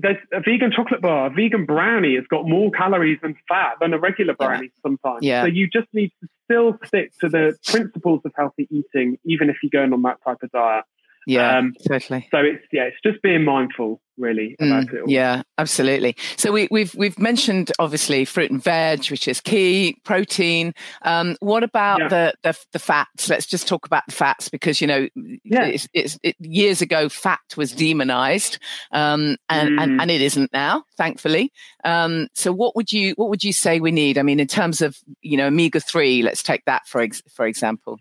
[0.00, 3.92] there's a vegan chocolate bar, a vegan brownie has got more calories and fat than
[3.92, 4.82] a regular brownie yeah.
[4.82, 5.22] sometimes.
[5.22, 5.42] Yeah.
[5.42, 9.56] So you just need to still stick to the principles of healthy eating, even if
[9.62, 10.84] you're going on that type of diet.
[11.26, 12.28] Yeah, um, totally.
[12.30, 15.00] So it's yeah, it's just being mindful really about mm, it.
[15.02, 15.10] All.
[15.10, 16.16] Yeah, absolutely.
[16.36, 20.74] So we, we've, we've mentioned obviously fruit and veg, which is key, protein.
[21.02, 22.08] Um, what about yeah.
[22.08, 23.28] the, the, the fats?
[23.28, 25.08] Let's just talk about the fats because you know,
[25.44, 25.64] yeah.
[25.64, 28.58] it's, it's it, years ago fat was demonized,
[28.92, 29.82] um, and, mm.
[29.82, 31.52] and and it isn't now, thankfully.
[31.84, 34.18] Um, so what would you what would you say we need?
[34.18, 37.46] I mean, in terms of you know omega three, let's take that for ex- for
[37.46, 37.98] example.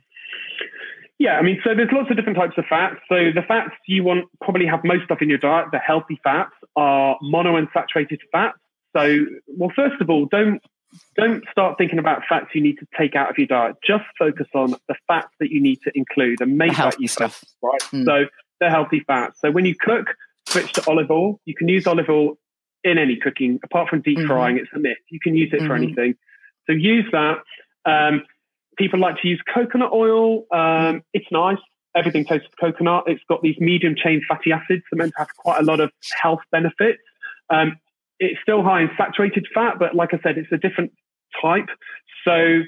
[1.24, 2.98] Yeah, I mean, so there's lots of different types of fats.
[3.08, 6.52] So the fats you want probably have most of in your diet, the healthy fats,
[6.76, 8.58] are monounsaturated fats.
[8.94, 10.62] So, well, first of all, don't
[11.16, 13.78] don't start thinking about fats you need to take out of your diet.
[13.88, 17.42] Just focus on the fats that you need to include and make that your stuff.
[17.62, 17.82] Right.
[17.94, 18.04] Mm.
[18.04, 18.26] So
[18.60, 19.40] they're healthy fats.
[19.40, 20.08] So when you cook,
[20.50, 21.40] switch to olive oil.
[21.46, 22.38] You can use olive oil
[22.84, 24.28] in any cooking, apart from deep mm-hmm.
[24.28, 24.58] frying.
[24.58, 24.98] It's a myth.
[25.10, 25.68] You can use it mm-hmm.
[25.68, 26.16] for anything.
[26.68, 27.38] So use that.
[27.86, 28.24] Um,
[28.78, 30.46] people like to use coconut oil.
[30.52, 31.58] Um, it's nice.
[31.96, 33.04] Everything tastes of coconut.
[33.08, 35.92] It's got these medium chain fatty acids that meant to have quite a lot of
[36.22, 37.02] health benefits.
[37.50, 37.78] Um,
[38.20, 40.92] it's still high in saturated fat, but like I said, it's a different
[41.42, 41.68] type.
[42.26, 42.62] So,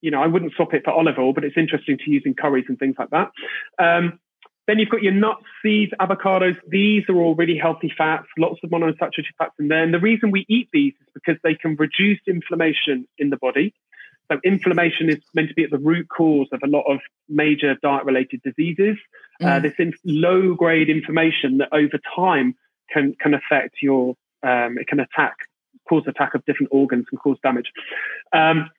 [0.00, 2.34] you know, I wouldn't swap it for olive oil, but it's interesting to use in
[2.34, 3.30] curries and things like that.
[3.78, 4.18] Um,
[4.66, 6.56] then you've got your nuts, seeds, avocados.
[6.68, 9.82] These are all really healthy fats, lots of monounsaturated fats in there.
[9.82, 13.74] And the reason we eat these is because they can reduce inflammation in the body.
[14.30, 17.76] So inflammation is meant to be at the root cause of a lot of major
[17.82, 18.96] diet-related diseases.
[19.40, 19.56] Uh, mm.
[19.56, 22.54] Uh, this in low-grade inflammation that over time
[22.90, 25.36] can can affect your um, it can attack
[25.88, 27.70] cause attack of different organs and cause damage.
[28.32, 28.70] Um,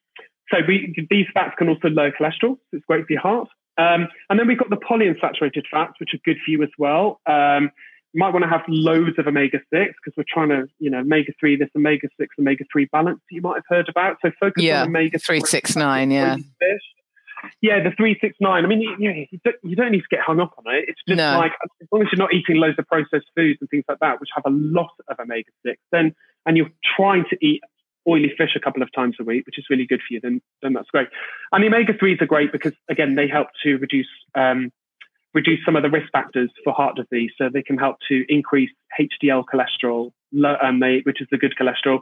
[0.52, 2.56] so we, these fats can also lower cholesterol.
[2.56, 3.50] So it's great for your heart.
[3.78, 7.22] Um, and then we've got the polyunsaturated fats, which are good for you as well.
[8.18, 11.02] You might want to have loads of omega 6 because we're trying to, you know,
[11.02, 14.18] omega 3, this omega 6, omega 3 balance that you might have heard about.
[14.26, 16.36] So focus yeah, on omega 369, yeah.
[16.36, 16.82] Fish.
[17.62, 18.66] Yeah, the 369.
[18.66, 20.86] I mean, you, you, you, don't, you, don't, need to get hung up on it.
[20.88, 21.38] It's just no.
[21.38, 24.20] like, as long as you're not eating loads of processed foods and things like that,
[24.20, 26.16] which have a lot of omega 6, then,
[26.48, 27.62] and you're trying to eat
[28.10, 30.42] oily fish a couple of times a week, which is really good for you, then,
[30.64, 31.10] then that's great.
[31.52, 34.72] And the omega 3s are great because, again, they help to reduce um,
[35.38, 37.32] reduce some of the risk factors for heart disease.
[37.38, 40.12] So they can help to increase HDL cholesterol,
[40.64, 42.00] um, which is the good cholesterol.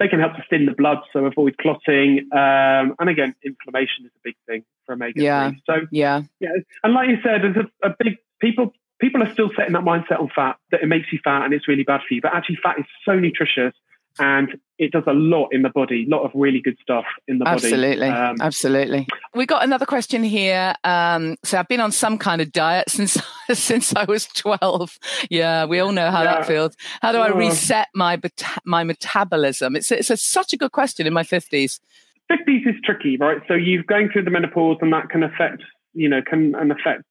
[0.00, 2.28] They can help to thin the blood, so avoid clotting.
[2.32, 5.22] Um, and again, inflammation is a big thing for omega.
[5.22, 5.52] Yeah.
[5.64, 6.50] So yeah, yeah.
[6.82, 10.18] And like you said, there's a, a big people people are still setting that mindset
[10.18, 12.20] on fat that it makes you fat and it's really bad for you.
[12.20, 13.74] But actually, fat is so nutritious
[14.18, 17.38] and it does a lot in the body, a lot of really good stuff in
[17.38, 18.30] the absolutely, body.
[18.30, 20.74] Um, absolutely, We got another question here.
[20.84, 23.16] Um, so I've been on some kind of diet since
[23.52, 24.98] since I was twelve.
[25.30, 26.34] Yeah, we all know how yeah.
[26.34, 26.76] that feels.
[27.00, 28.20] How do I reset my
[28.64, 29.76] my metabolism?
[29.76, 31.80] It's it's a, such a good question in my fifties.
[32.28, 33.40] Fifties is tricky, right?
[33.48, 35.62] So you're going through the menopause, and that can affect
[35.94, 37.02] you know can and affect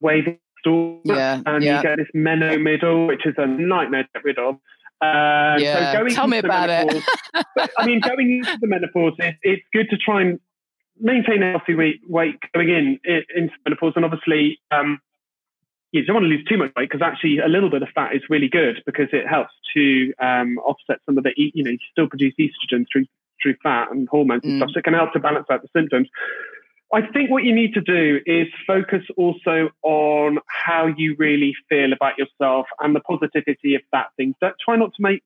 [0.00, 1.76] way store, yeah, and yeah.
[1.76, 4.56] you get this meno middle, which is a nightmare to get rid of.
[5.00, 5.92] Uh, yeah.
[5.92, 7.02] So Tell me about menopause,
[7.34, 7.46] it.
[7.56, 10.40] but, I mean, going into the menopause, it, it's good to try and
[10.98, 13.92] maintain a healthy weight, weight going in, in into menopause.
[13.96, 15.00] And obviously, um,
[15.92, 18.14] you don't want to lose too much weight because actually a little bit of fat
[18.14, 21.78] is really good because it helps to um, offset some of the, you know, you
[21.92, 23.06] still produce estrogen through
[23.42, 24.58] through fat and hormones and mm.
[24.58, 24.70] stuff.
[24.72, 26.08] So it can help to balance out the symptoms.
[26.94, 31.92] I think what you need to do is focus also on how you really feel
[31.92, 34.34] about yourself and the positivity of that thing.
[34.40, 35.22] Don't try not to make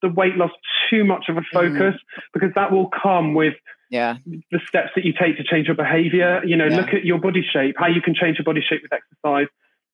[0.00, 0.50] the weight loss
[0.90, 2.22] too much of a focus mm.
[2.32, 3.54] because that will come with
[3.90, 4.16] yeah.
[4.50, 6.42] the steps that you take to change your behavior.
[6.44, 6.76] You know, yeah.
[6.76, 9.48] look at your body shape, how you can change your body shape with exercise.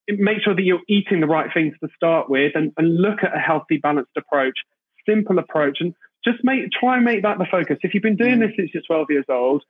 [0.09, 3.35] Make sure that you're eating the right things to start with and, and look at
[3.35, 4.59] a healthy, balanced approach,
[5.04, 7.78] simple approach, and just make try and make that the focus.
[7.83, 8.46] If you've been doing mm.
[8.46, 9.64] this since you're 12 years old,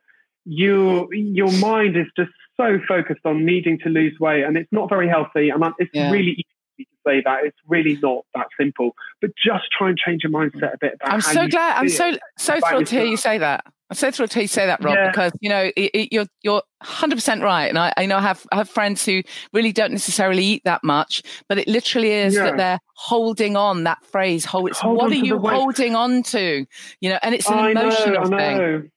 [0.49, 4.89] your your mind is just so focused on needing to lose weight, and it's not
[4.89, 5.49] very healthy.
[5.49, 6.11] And it's yeah.
[6.11, 8.91] really easy to say that it's really not that simple.
[9.21, 10.93] But just try and change your mindset a bit.
[11.03, 11.77] I'm so glad.
[11.77, 13.63] I'm so so thrilled to hear you say that.
[13.91, 15.09] I'm so thrilled to hear you say that, Rob, yeah.
[15.09, 18.21] because you know it, it, you're you're 100 percent right, and I, I know I
[18.21, 19.21] have I have friends who
[19.53, 22.45] really don't necessarily eat that much, but it literally is yeah.
[22.45, 23.83] that they're holding on.
[23.83, 24.69] That phrase, hold.
[24.69, 26.65] It's, Hold what are you holding on to?
[27.01, 28.91] You know, and it's an I emotional know, thing.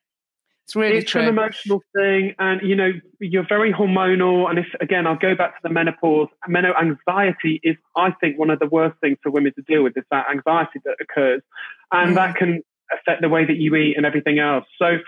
[0.64, 1.22] It's really it's true.
[1.22, 4.48] an emotional thing, and you know you're very hormonal.
[4.48, 6.28] And if again, I'll go back to the menopause.
[6.46, 9.96] Menopause anxiety is, I think, one of the worst things for women to deal with
[9.96, 11.42] is that anxiety that occurs,
[11.90, 12.14] and mm.
[12.14, 14.64] that can affect the way that you eat and everything else.
[14.78, 14.98] So,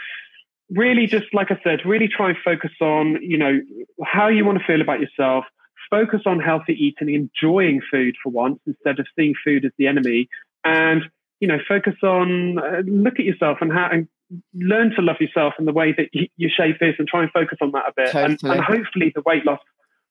[0.71, 3.61] really, just like I said, really try and focus on you know
[4.05, 5.45] how you want to feel about yourself.
[5.89, 10.29] focus on healthy eating, enjoying food for once instead of seeing food as the enemy,
[10.65, 11.05] and
[11.41, 14.09] you know, focus on uh, look at yourself and how and
[14.55, 17.31] learn to love yourself in the way that y- your shape is, and try and
[17.31, 18.39] focus on that a bit, totally.
[18.43, 19.61] and, and hopefully the weight loss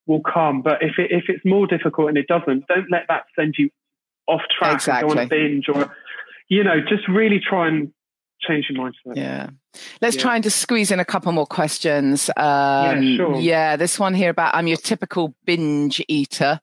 [0.05, 0.61] will come.
[0.61, 3.69] But if it, if it's more difficult and it doesn't, don't let that send you
[4.27, 5.09] off track exactly.
[5.09, 5.93] and go on a binge or
[6.49, 7.91] you know, just really try and
[8.47, 9.15] change your mindset.
[9.15, 9.49] Yeah.
[10.01, 10.21] Let's Yeah.
[10.21, 12.29] try and just squeeze in a couple more questions.
[12.37, 13.35] Um, Yeah, sure.
[13.39, 16.59] yeah, this one here about I'm your typical binge eater.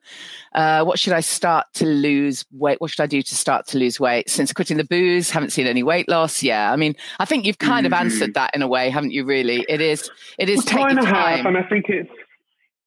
[0.55, 2.81] Uh, what should I start to lose weight?
[2.81, 4.31] What should I do to start to lose weight?
[4.31, 6.43] Since quitting the booze, haven't seen any weight loss.
[6.43, 8.01] Yeah, I mean, I think you've kind of Mm.
[8.01, 9.25] answered that in a way, haven't you?
[9.25, 10.09] Really, it is.
[10.39, 12.11] It is Well, take kind your of have, and I think it's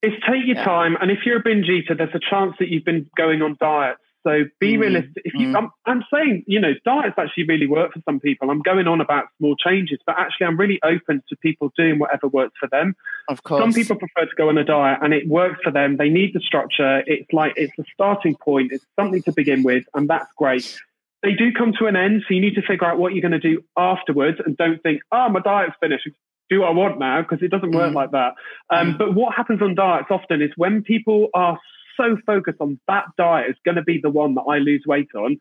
[0.06, 0.66] it's take your Yeah.
[0.66, 0.98] time.
[1.00, 4.00] And if you're a binge eater, there's a chance that you've been going on diets.
[4.24, 5.22] So be Mm, realistic.
[5.26, 5.58] If you, mm.
[5.58, 8.50] I'm, I'm saying, you know, diets actually really work for some people.
[8.50, 12.28] I'm going on about small changes, but actually, I'm really open to people doing whatever
[12.28, 12.96] works for them.
[13.28, 13.62] of course.
[13.62, 15.98] Some people prefer to go on a diet, and it works for them.
[15.98, 17.04] They need the structure.
[17.06, 18.72] It's like it's a starting point.
[18.72, 20.80] It's something to begin with, and that's great.
[21.22, 23.40] They do come to an end, so you need to figure out what you're going
[23.40, 26.08] to do afterwards, and don't think, "Oh, my diet's finished.
[26.50, 27.96] Do what I want now," because it doesn't work Mm.
[27.96, 28.34] like that.
[28.70, 28.98] Um, Mm.
[28.98, 31.58] But what happens on diets often is when people are
[31.98, 35.10] so focused on that diet is going to be the one that I lose weight
[35.16, 35.38] on.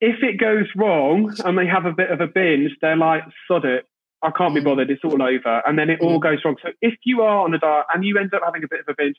[0.00, 3.64] If it goes wrong and they have a bit of a binge, they're like, "Sod
[3.64, 3.86] it."
[4.22, 4.64] I can't be Mm.
[4.64, 4.90] bothered.
[4.90, 5.62] It's all over.
[5.66, 6.56] And then it all goes wrong.
[6.62, 8.88] So if you are on a diet and you end up having a bit of
[8.88, 9.16] a binge,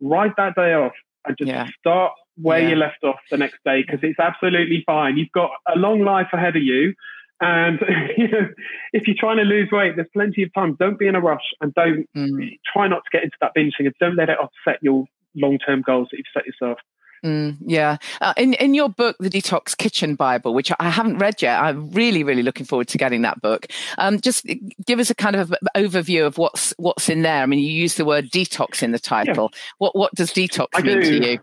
[0.00, 1.66] write that day off and just Yeah.
[1.78, 2.68] start where Yeah.
[2.70, 5.16] you left off the next day because it's absolutely fine.
[5.16, 6.94] You've got a long life ahead of you.
[7.40, 7.78] And
[8.18, 8.48] you know,
[8.92, 10.74] if you're trying to lose weight, there's plenty of time.
[10.74, 12.58] Don't be in a rush and don't Mm.
[12.66, 15.82] try not to get into that binge thing and don't let it upset your long-term
[15.82, 16.78] goals that you've set yourself.
[17.24, 17.96] Mm, yeah.
[18.20, 21.90] Uh, in in your book, The Detox Kitchen Bible, which I haven't read yet, I'm
[21.90, 23.66] really really looking forward to getting that book.
[23.98, 24.46] Um, just
[24.86, 27.42] give us a kind of overview of what's what's in there.
[27.42, 29.50] I mean, you use the word detox in the title.
[29.78, 31.18] What what does detox I mean do.
[31.18, 31.38] to you?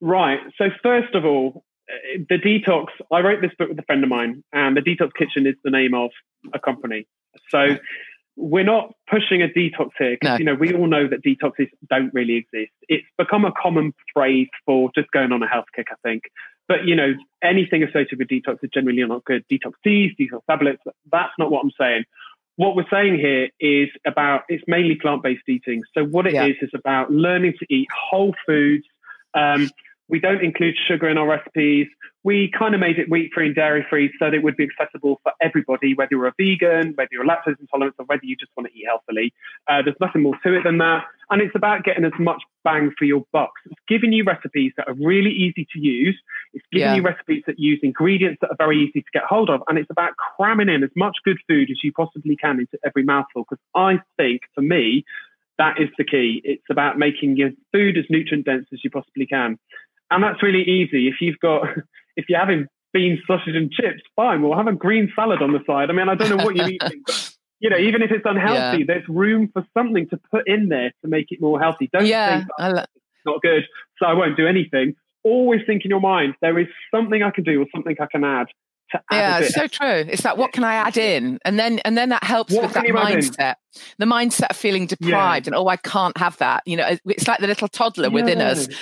[0.00, 0.40] Right.
[0.58, 2.86] So first of all, uh, the detox.
[3.12, 5.70] I wrote this book with a friend of mine, and the Detox Kitchen is the
[5.70, 6.10] name of
[6.52, 7.06] a company.
[7.50, 7.76] So
[8.36, 10.36] we're not pushing a detox here because No.
[10.38, 12.72] you know we all know that detoxes don't really exist.
[12.88, 16.24] It's become a common phrase for just going on a health kick, I think.
[16.66, 19.44] But you know, anything associated with detox is generally not good.
[19.50, 20.82] Detox teas, detox tablets.
[21.12, 22.04] That's not what I'm saying.
[22.56, 25.82] What we're saying here is about it's mainly plant-based eating.
[25.92, 26.64] So what it is Yeah.
[26.66, 28.84] is about learning to eat whole foods.
[29.34, 29.68] Um,
[30.08, 31.86] we don't include sugar in our recipes.
[32.24, 34.64] We kind of made it wheat free and dairy free so that it would be
[34.64, 38.52] accessible for everybody, whether you're a vegan, whether you're lactose intolerant, or whether you just
[38.56, 39.32] want to eat healthily.
[39.68, 41.04] Uh, there's nothing more to it than that.
[41.30, 43.52] And it's about getting as much bang for your buck.
[43.66, 46.18] It's giving you recipes that are really easy to use.
[46.52, 46.94] It's giving Yeah.
[46.96, 49.62] you recipes that use ingredients that are very easy to get hold of.
[49.68, 53.04] And it's about cramming in as much good food as you possibly can into every
[53.04, 53.44] mouthful.
[53.48, 55.04] Because I think, for me,
[55.58, 56.40] that is the key.
[56.44, 59.58] It's about making your food as nutrient dense as you possibly can.
[60.10, 61.08] And that's really easy.
[61.08, 61.66] If you've got,
[62.16, 64.42] if you're having beans, sausage, and chips, fine.
[64.42, 65.90] We'll have a green salad on the side.
[65.90, 68.84] I mean, I don't know what you're eating, but you know, even if it's unhealthy,
[68.84, 71.88] there's room for something to put in there to make it more healthy.
[71.92, 73.64] Don't Yeah, think it's not good,
[73.98, 74.94] so I won't do anything.
[75.24, 78.24] Always think in your mind, there is something I can do or something I can
[78.24, 78.48] add
[78.90, 80.04] to yeah, it's so true.
[80.08, 82.74] It's like what can I add in, and then and then that helps What with
[82.74, 83.20] that you add in?
[83.20, 83.54] mindset.
[83.98, 86.62] The mindset of feeling deprived and oh, I can't have that.
[86.66, 88.76] You know, it's like the little toddler within us Yeah.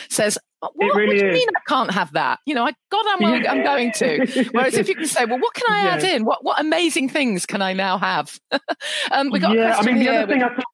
[0.63, 1.35] "What, what really do you is.
[1.35, 4.47] mean I can't have that?" You know, I God, I'm, I'm going to.
[4.53, 6.17] Whereas if you can say, "Well, what can I add Yeah.
[6.17, 6.25] in?
[6.25, 8.39] What what amazing things can I now have?"
[9.13, 10.65] um, we got yeah, I mean, the other thing I thought,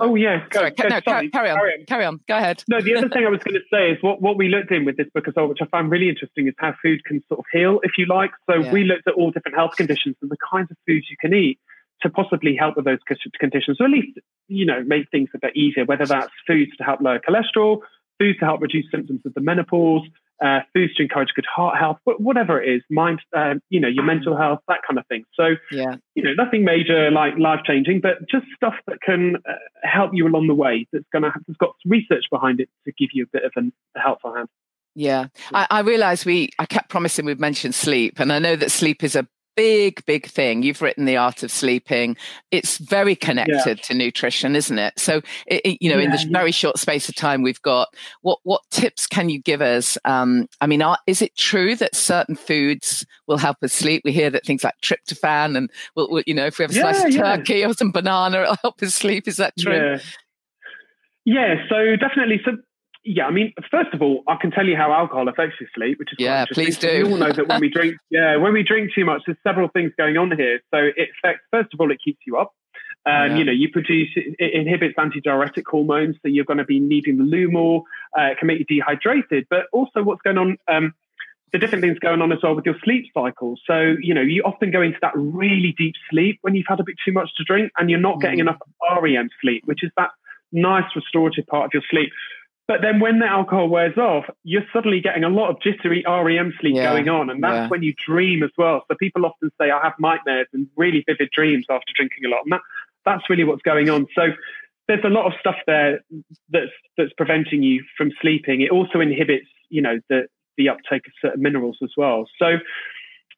[0.00, 1.84] oh yeah, go, Sorry, go, no, sorry, carry on, carry on.
[1.86, 2.62] carry on, go ahead.
[2.68, 4.84] No, the other thing I was going to say is what, what we looked in
[4.84, 7.40] with this book as well, which I found really interesting, is how food can sort
[7.40, 8.30] of heal, if you like.
[8.48, 8.72] So Yeah.
[8.72, 11.58] we looked at all different health conditions and the kinds of foods you can eat
[12.02, 12.98] to possibly help with those
[13.40, 16.84] conditions, or at least, you know, make things a bit easier, whether that's foods to
[16.84, 17.80] help lower cholesterol,
[18.18, 20.02] foods to help reduce symptoms of the menopause,
[20.42, 23.88] uh, foods to encourage good heart health, wh- whatever it is, mind, uh, you know,
[23.88, 25.24] your mental health, that kind of thing.
[25.34, 29.52] So, Yeah, you know, nothing major like life changing, but just stuff that can uh,
[29.82, 30.86] help you along the way.
[30.92, 33.52] That's going to have, that's got research behind it to give you a bit of
[33.56, 34.48] an, a helpful hand.
[34.94, 36.50] Yeah, I, I realised we.
[36.58, 40.26] I kept promising we'd mention sleep, and I know that sleep is a big, big
[40.26, 40.62] thing.
[40.62, 42.16] You've written the art of sleeping.
[42.52, 44.96] It's very connected to nutrition, isn't it?
[44.96, 46.38] So, it, it- you know, in Yeah, the yeah.
[46.38, 47.88] very short space of time we've got,
[48.22, 49.98] what what tips can you give us?
[50.04, 54.02] Um, I mean, are, is it true that certain foods will help us sleep?
[54.04, 56.74] We hear that things like tryptophan and, will, will, you know, if we have a
[56.74, 57.36] slice Yeah, of yeah.
[57.36, 59.26] turkey or some banana, it'll help us sleep.
[59.26, 59.74] Is that true?
[59.74, 59.98] Yeah.
[61.24, 62.40] Yeah, so definitely.
[62.44, 62.52] So,
[63.08, 65.98] yeah, I mean, first of all, I can tell you how alcohol affects your sleep,
[65.98, 67.06] which is Yeah, please do.
[67.06, 69.68] We all know that when we drink, yeah, when we drink too much, there's several
[69.68, 70.60] things going on here.
[70.70, 71.42] So it affects.
[71.50, 72.52] First of all, it keeps you up.
[73.06, 73.36] Um, yeah.
[73.38, 77.24] You know, you produce it inhibits antidiuretic hormones, so you're going to be needing the
[77.24, 77.84] loo more.
[78.16, 80.58] Uh, it can make you dehydrated, but also what's going on.
[80.68, 80.92] Um,
[81.50, 83.54] the different things going on as well with your sleep cycle.
[83.66, 86.84] So, you know, you often go into that really deep sleep when you've had a
[86.84, 88.42] bit too much to drink and you're not getting mm.
[88.42, 88.58] enough
[89.00, 90.10] REM sleep, which is that
[90.52, 92.10] nice restorative part of your sleep.
[92.68, 96.52] But then when the alcohol wears off, you're suddenly getting a lot of jittery REM
[96.60, 96.92] sleep yeah.
[96.92, 97.30] going on.
[97.30, 97.68] And that's yeah.
[97.68, 98.84] when you dream as well.
[98.88, 102.42] So people often say, I have nightmares and really vivid dreams after drinking a lot.
[102.44, 102.60] And that,
[103.06, 104.06] that's really what's going on.
[104.14, 104.26] So
[104.86, 106.00] there's a lot of stuff there
[106.50, 108.60] that's, that's preventing you from sleeping.
[108.60, 110.26] It also inhibits, you know, the,
[110.58, 112.26] the uptake of certain minerals as well.
[112.38, 112.58] So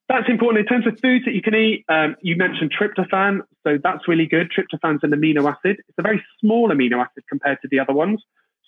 [0.09, 1.85] that's important in terms of foods that you can eat.
[1.89, 4.51] Um, you mentioned tryptophan, so that's really good.
[4.51, 5.77] Tryptophan's an amino acid.
[5.89, 8.21] It's a very small amino acid compared to the other ones.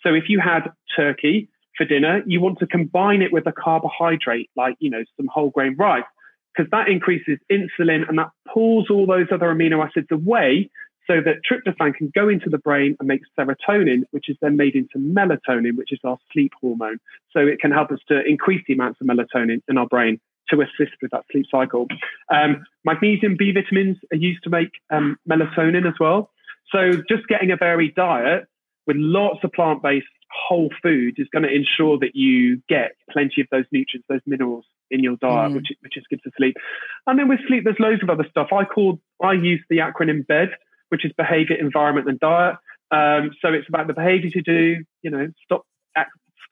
[0.03, 4.51] So if you had turkey for dinner, you want to combine it with a carbohydrate
[4.57, 6.05] like you know some whole grain rice
[6.55, 10.71] because that increases insulin and that pulls all those other amino acids away
[11.07, 14.75] so that tryptophan can go into the brain and make serotonin, which is then made
[14.75, 16.99] into melatonin, which is our sleep hormone.
[17.33, 20.61] So it can help us to increase the amounts of melatonin in our brain to
[20.61, 21.87] assist with that sleep cycle.
[22.33, 26.31] Um, magnesium, B vitamins are used to make um, melatonin as well.
[26.71, 28.47] So just getting a varied diet
[28.87, 33.47] with lots of plant-based whole foods is going to ensure that you get plenty of
[33.51, 35.57] those nutrients, those minerals in your diet, mm.
[35.57, 36.57] which, which is good for sleep.
[37.07, 38.49] And then with sleep, there's loads of other stuff.
[38.53, 40.51] I call, I use the acronym BED,
[40.89, 42.57] which is behavior, environment, and diet.
[42.91, 45.66] Um, so it's about the behavior to do, you know, stop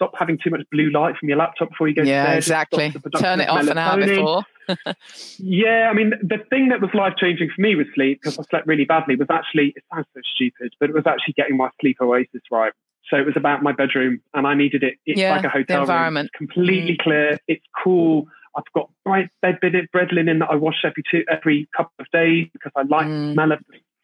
[0.00, 2.38] stop having too much blue light from your laptop before you go yeah, to bed.
[2.38, 2.92] exactly.
[3.18, 4.44] Turn it off an hour before.
[5.38, 8.44] yeah, I mean, the thing that was life changing for me with sleep, because I
[8.44, 11.68] slept really badly, was actually, it sounds so stupid, but it was actually getting my
[11.80, 12.72] sleep oasis right.
[13.10, 14.94] So it was about my bedroom, and I needed it.
[15.04, 16.30] It's yeah, like a hotel environment.
[16.38, 16.44] Room.
[16.44, 17.02] It's completely mm.
[17.02, 17.38] clear.
[17.48, 18.26] It's cool.
[18.56, 22.48] I've got bright bed bread linen that I wash every two every couple of days
[22.52, 23.28] because I like mm.
[23.28, 23.58] the smell of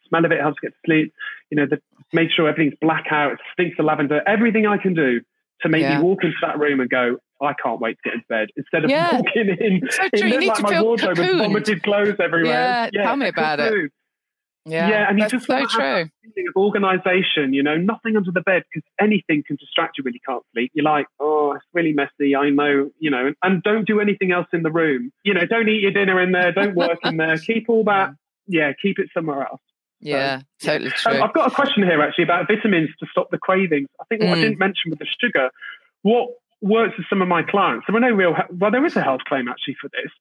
[0.09, 1.13] smell of it helps get to sleep.
[1.51, 1.79] You know, the,
[2.11, 5.21] make sure everything's black out, it stinks of lavender, everything I can do
[5.61, 5.97] to make yeah.
[5.97, 8.83] me walk into that room and go, I can't wait to get into bed instead
[8.83, 9.15] of yeah.
[9.15, 9.81] walking in.
[9.91, 10.25] So.
[10.25, 12.51] You need like my wardrobe with vomited clothes everywhere.
[12.53, 13.91] Yeah, yeah tell me about it.
[14.65, 16.09] Yeah, yeah, and you just so true.
[16.21, 17.53] feeling of organisation.
[17.53, 20.71] You know, nothing under the bed because anything can distract you when you can't sleep.
[20.73, 22.35] You're like, oh, it's really messy.
[22.35, 25.13] I know, you know, and, and don't do anything else in the room.
[25.23, 26.51] You know, don't eat your dinner in there.
[26.51, 27.37] Don't work in there.
[27.47, 28.11] Keep all that.
[28.47, 29.61] Yeah, keep it somewhere else.
[29.99, 31.13] Yeah, so, totally true.
[31.13, 33.87] Um, I've got a question here actually about vitamins to stop the cravings.
[33.99, 34.37] I think what mm.
[34.37, 35.49] I didn't mention with the sugar,
[36.03, 36.29] what
[36.61, 39.21] works with some of my clients, there are no real, well, there is a health
[39.27, 40.11] claim actually for this,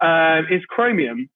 [0.00, 1.28] uh, is chromium.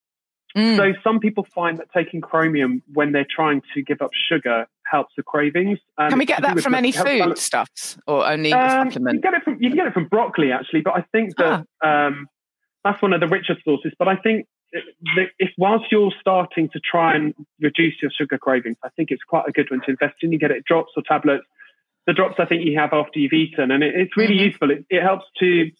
[0.57, 0.77] Mm.
[0.77, 5.15] So some people find that taking chromium when they're trying to give up sugar helps
[5.17, 5.79] the cravings.
[5.97, 9.17] Um, can we get that from any food stuffs or only um, supplement?
[9.17, 11.67] You, get it from, you can get it from broccoli actually, but I think that
[11.83, 12.07] ah.
[12.07, 12.27] um,
[12.83, 13.93] that's one of the richer sources.
[13.99, 18.89] But I think if whilst you're starting to try and reduce your sugar cravings, I
[18.91, 20.33] think it's quite a good one to invest in.
[20.33, 21.45] You get it drops or tablets.
[22.07, 24.45] The drops I think you have after you've eaten, and it, it's really mm-hmm.
[24.45, 24.71] useful.
[24.71, 25.71] It, it, helps to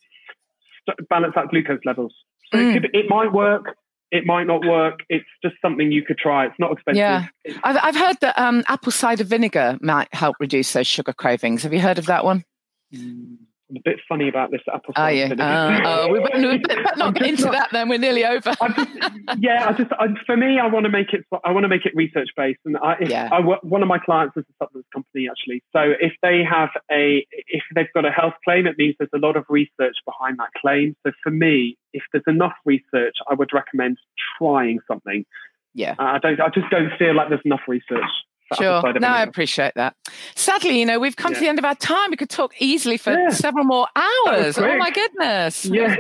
[1.09, 2.15] balance out glucose levels.
[2.53, 2.77] So mm.
[2.77, 3.77] it, could, it might work.
[4.11, 5.01] It might not work.
[5.09, 6.47] It's just something you could try.
[6.47, 6.99] It's not expensive.
[6.99, 7.27] Yeah,
[7.63, 11.63] I've, I've heard that um, apple cider vinegar might help reduce those sugar cravings.
[11.63, 12.45] Have you heard of that one?
[12.93, 13.39] Mm.
[13.71, 15.05] I'm a bit funny about this apple cider.
[15.05, 15.35] Are you?
[15.35, 17.69] Uh, oh, we better, not get into that.
[17.71, 18.53] Then we're nearly over.
[18.53, 18.91] Just,
[19.39, 21.25] yeah, I just I, for me, I want to make it.
[21.45, 23.29] I want to make it research based, and I, if, yeah.
[23.31, 25.63] I, one of my clients is a supplements company actually.
[25.73, 29.19] So if they have a, if they've got a health claim, it means there's a
[29.19, 30.97] lot of research behind that claim.
[31.07, 33.99] So for me, if there's enough research, I would recommend
[34.39, 35.25] trying something.
[35.75, 36.41] Yeah, uh, I don't.
[36.41, 38.11] I just don't feel like there's enough research.
[38.57, 38.83] Sure.
[38.99, 39.95] No, I appreciate that.
[40.35, 41.39] Sadly, you know, we've come yeah.
[41.39, 42.11] to the end of our time.
[42.11, 43.31] We could talk easily for yeah.
[43.31, 44.59] several more hours.
[44.59, 45.67] Oh my goodness.
[45.67, 45.95] Yeah.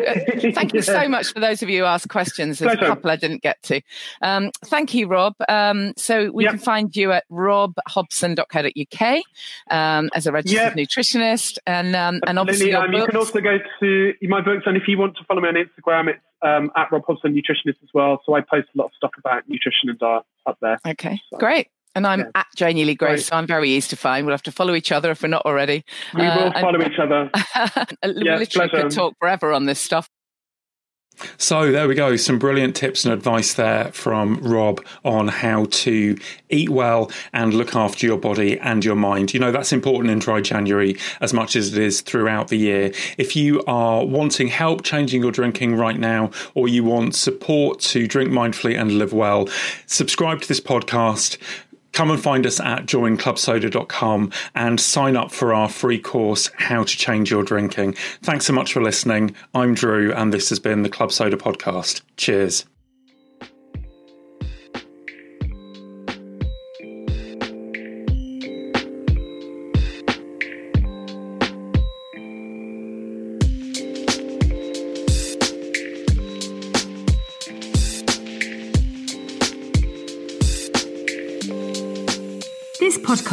[0.52, 2.58] thank you so much for those of you who asked questions.
[2.58, 2.92] There's Pleasure.
[2.92, 3.80] a couple I didn't get to.
[4.22, 5.34] Um, thank you, Rob.
[5.48, 6.52] Um, so we yep.
[6.52, 9.22] can find you at robhobson.co.uk
[9.70, 10.88] um, as a registered yep.
[10.88, 11.58] nutritionist.
[11.66, 14.64] And, um, and obviously, um, you can also go to my books.
[14.66, 17.82] And if you want to follow me on Instagram, it's um, at Rob Hobson Nutritionist
[17.82, 18.20] as well.
[18.24, 20.78] So I post a lot of stuff about nutrition and diet up there.
[20.86, 21.38] Okay, so.
[21.38, 21.68] great.
[21.94, 22.30] And I'm yeah.
[22.36, 23.22] at Janey Lee Grace, right.
[23.24, 24.24] so I'm very easy to find.
[24.24, 25.84] We'll have to follow each other if we're not already.
[26.14, 27.30] We uh, will follow each other.
[27.34, 28.82] we yes, literally pleasure.
[28.82, 30.08] could talk forever on this stuff.
[31.36, 32.16] So there we go.
[32.16, 36.18] Some brilliant tips and advice there from Rob on how to
[36.48, 39.34] eat well and look after your body and your mind.
[39.34, 42.92] You know, that's important in dry January as much as it is throughout the year.
[43.18, 48.06] If you are wanting help changing your drinking right now, or you want support to
[48.06, 49.48] drink mindfully and live well,
[49.86, 51.36] subscribe to this podcast
[51.92, 56.96] Come and find us at joinclubsoda.com and sign up for our free course, How to
[56.96, 57.94] Change Your Drinking.
[58.22, 59.34] Thanks so much for listening.
[59.54, 62.02] I'm Dru, and this has been the Club Soda Podcast.
[62.16, 62.64] Cheers.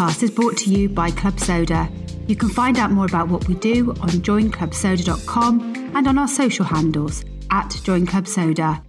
[0.07, 1.89] Podcast is brought to you by Club Soda.
[2.27, 6.65] You can find out more about what we do on joinclubsoda.com and on our social
[6.65, 8.81] handles at Join Club Soda.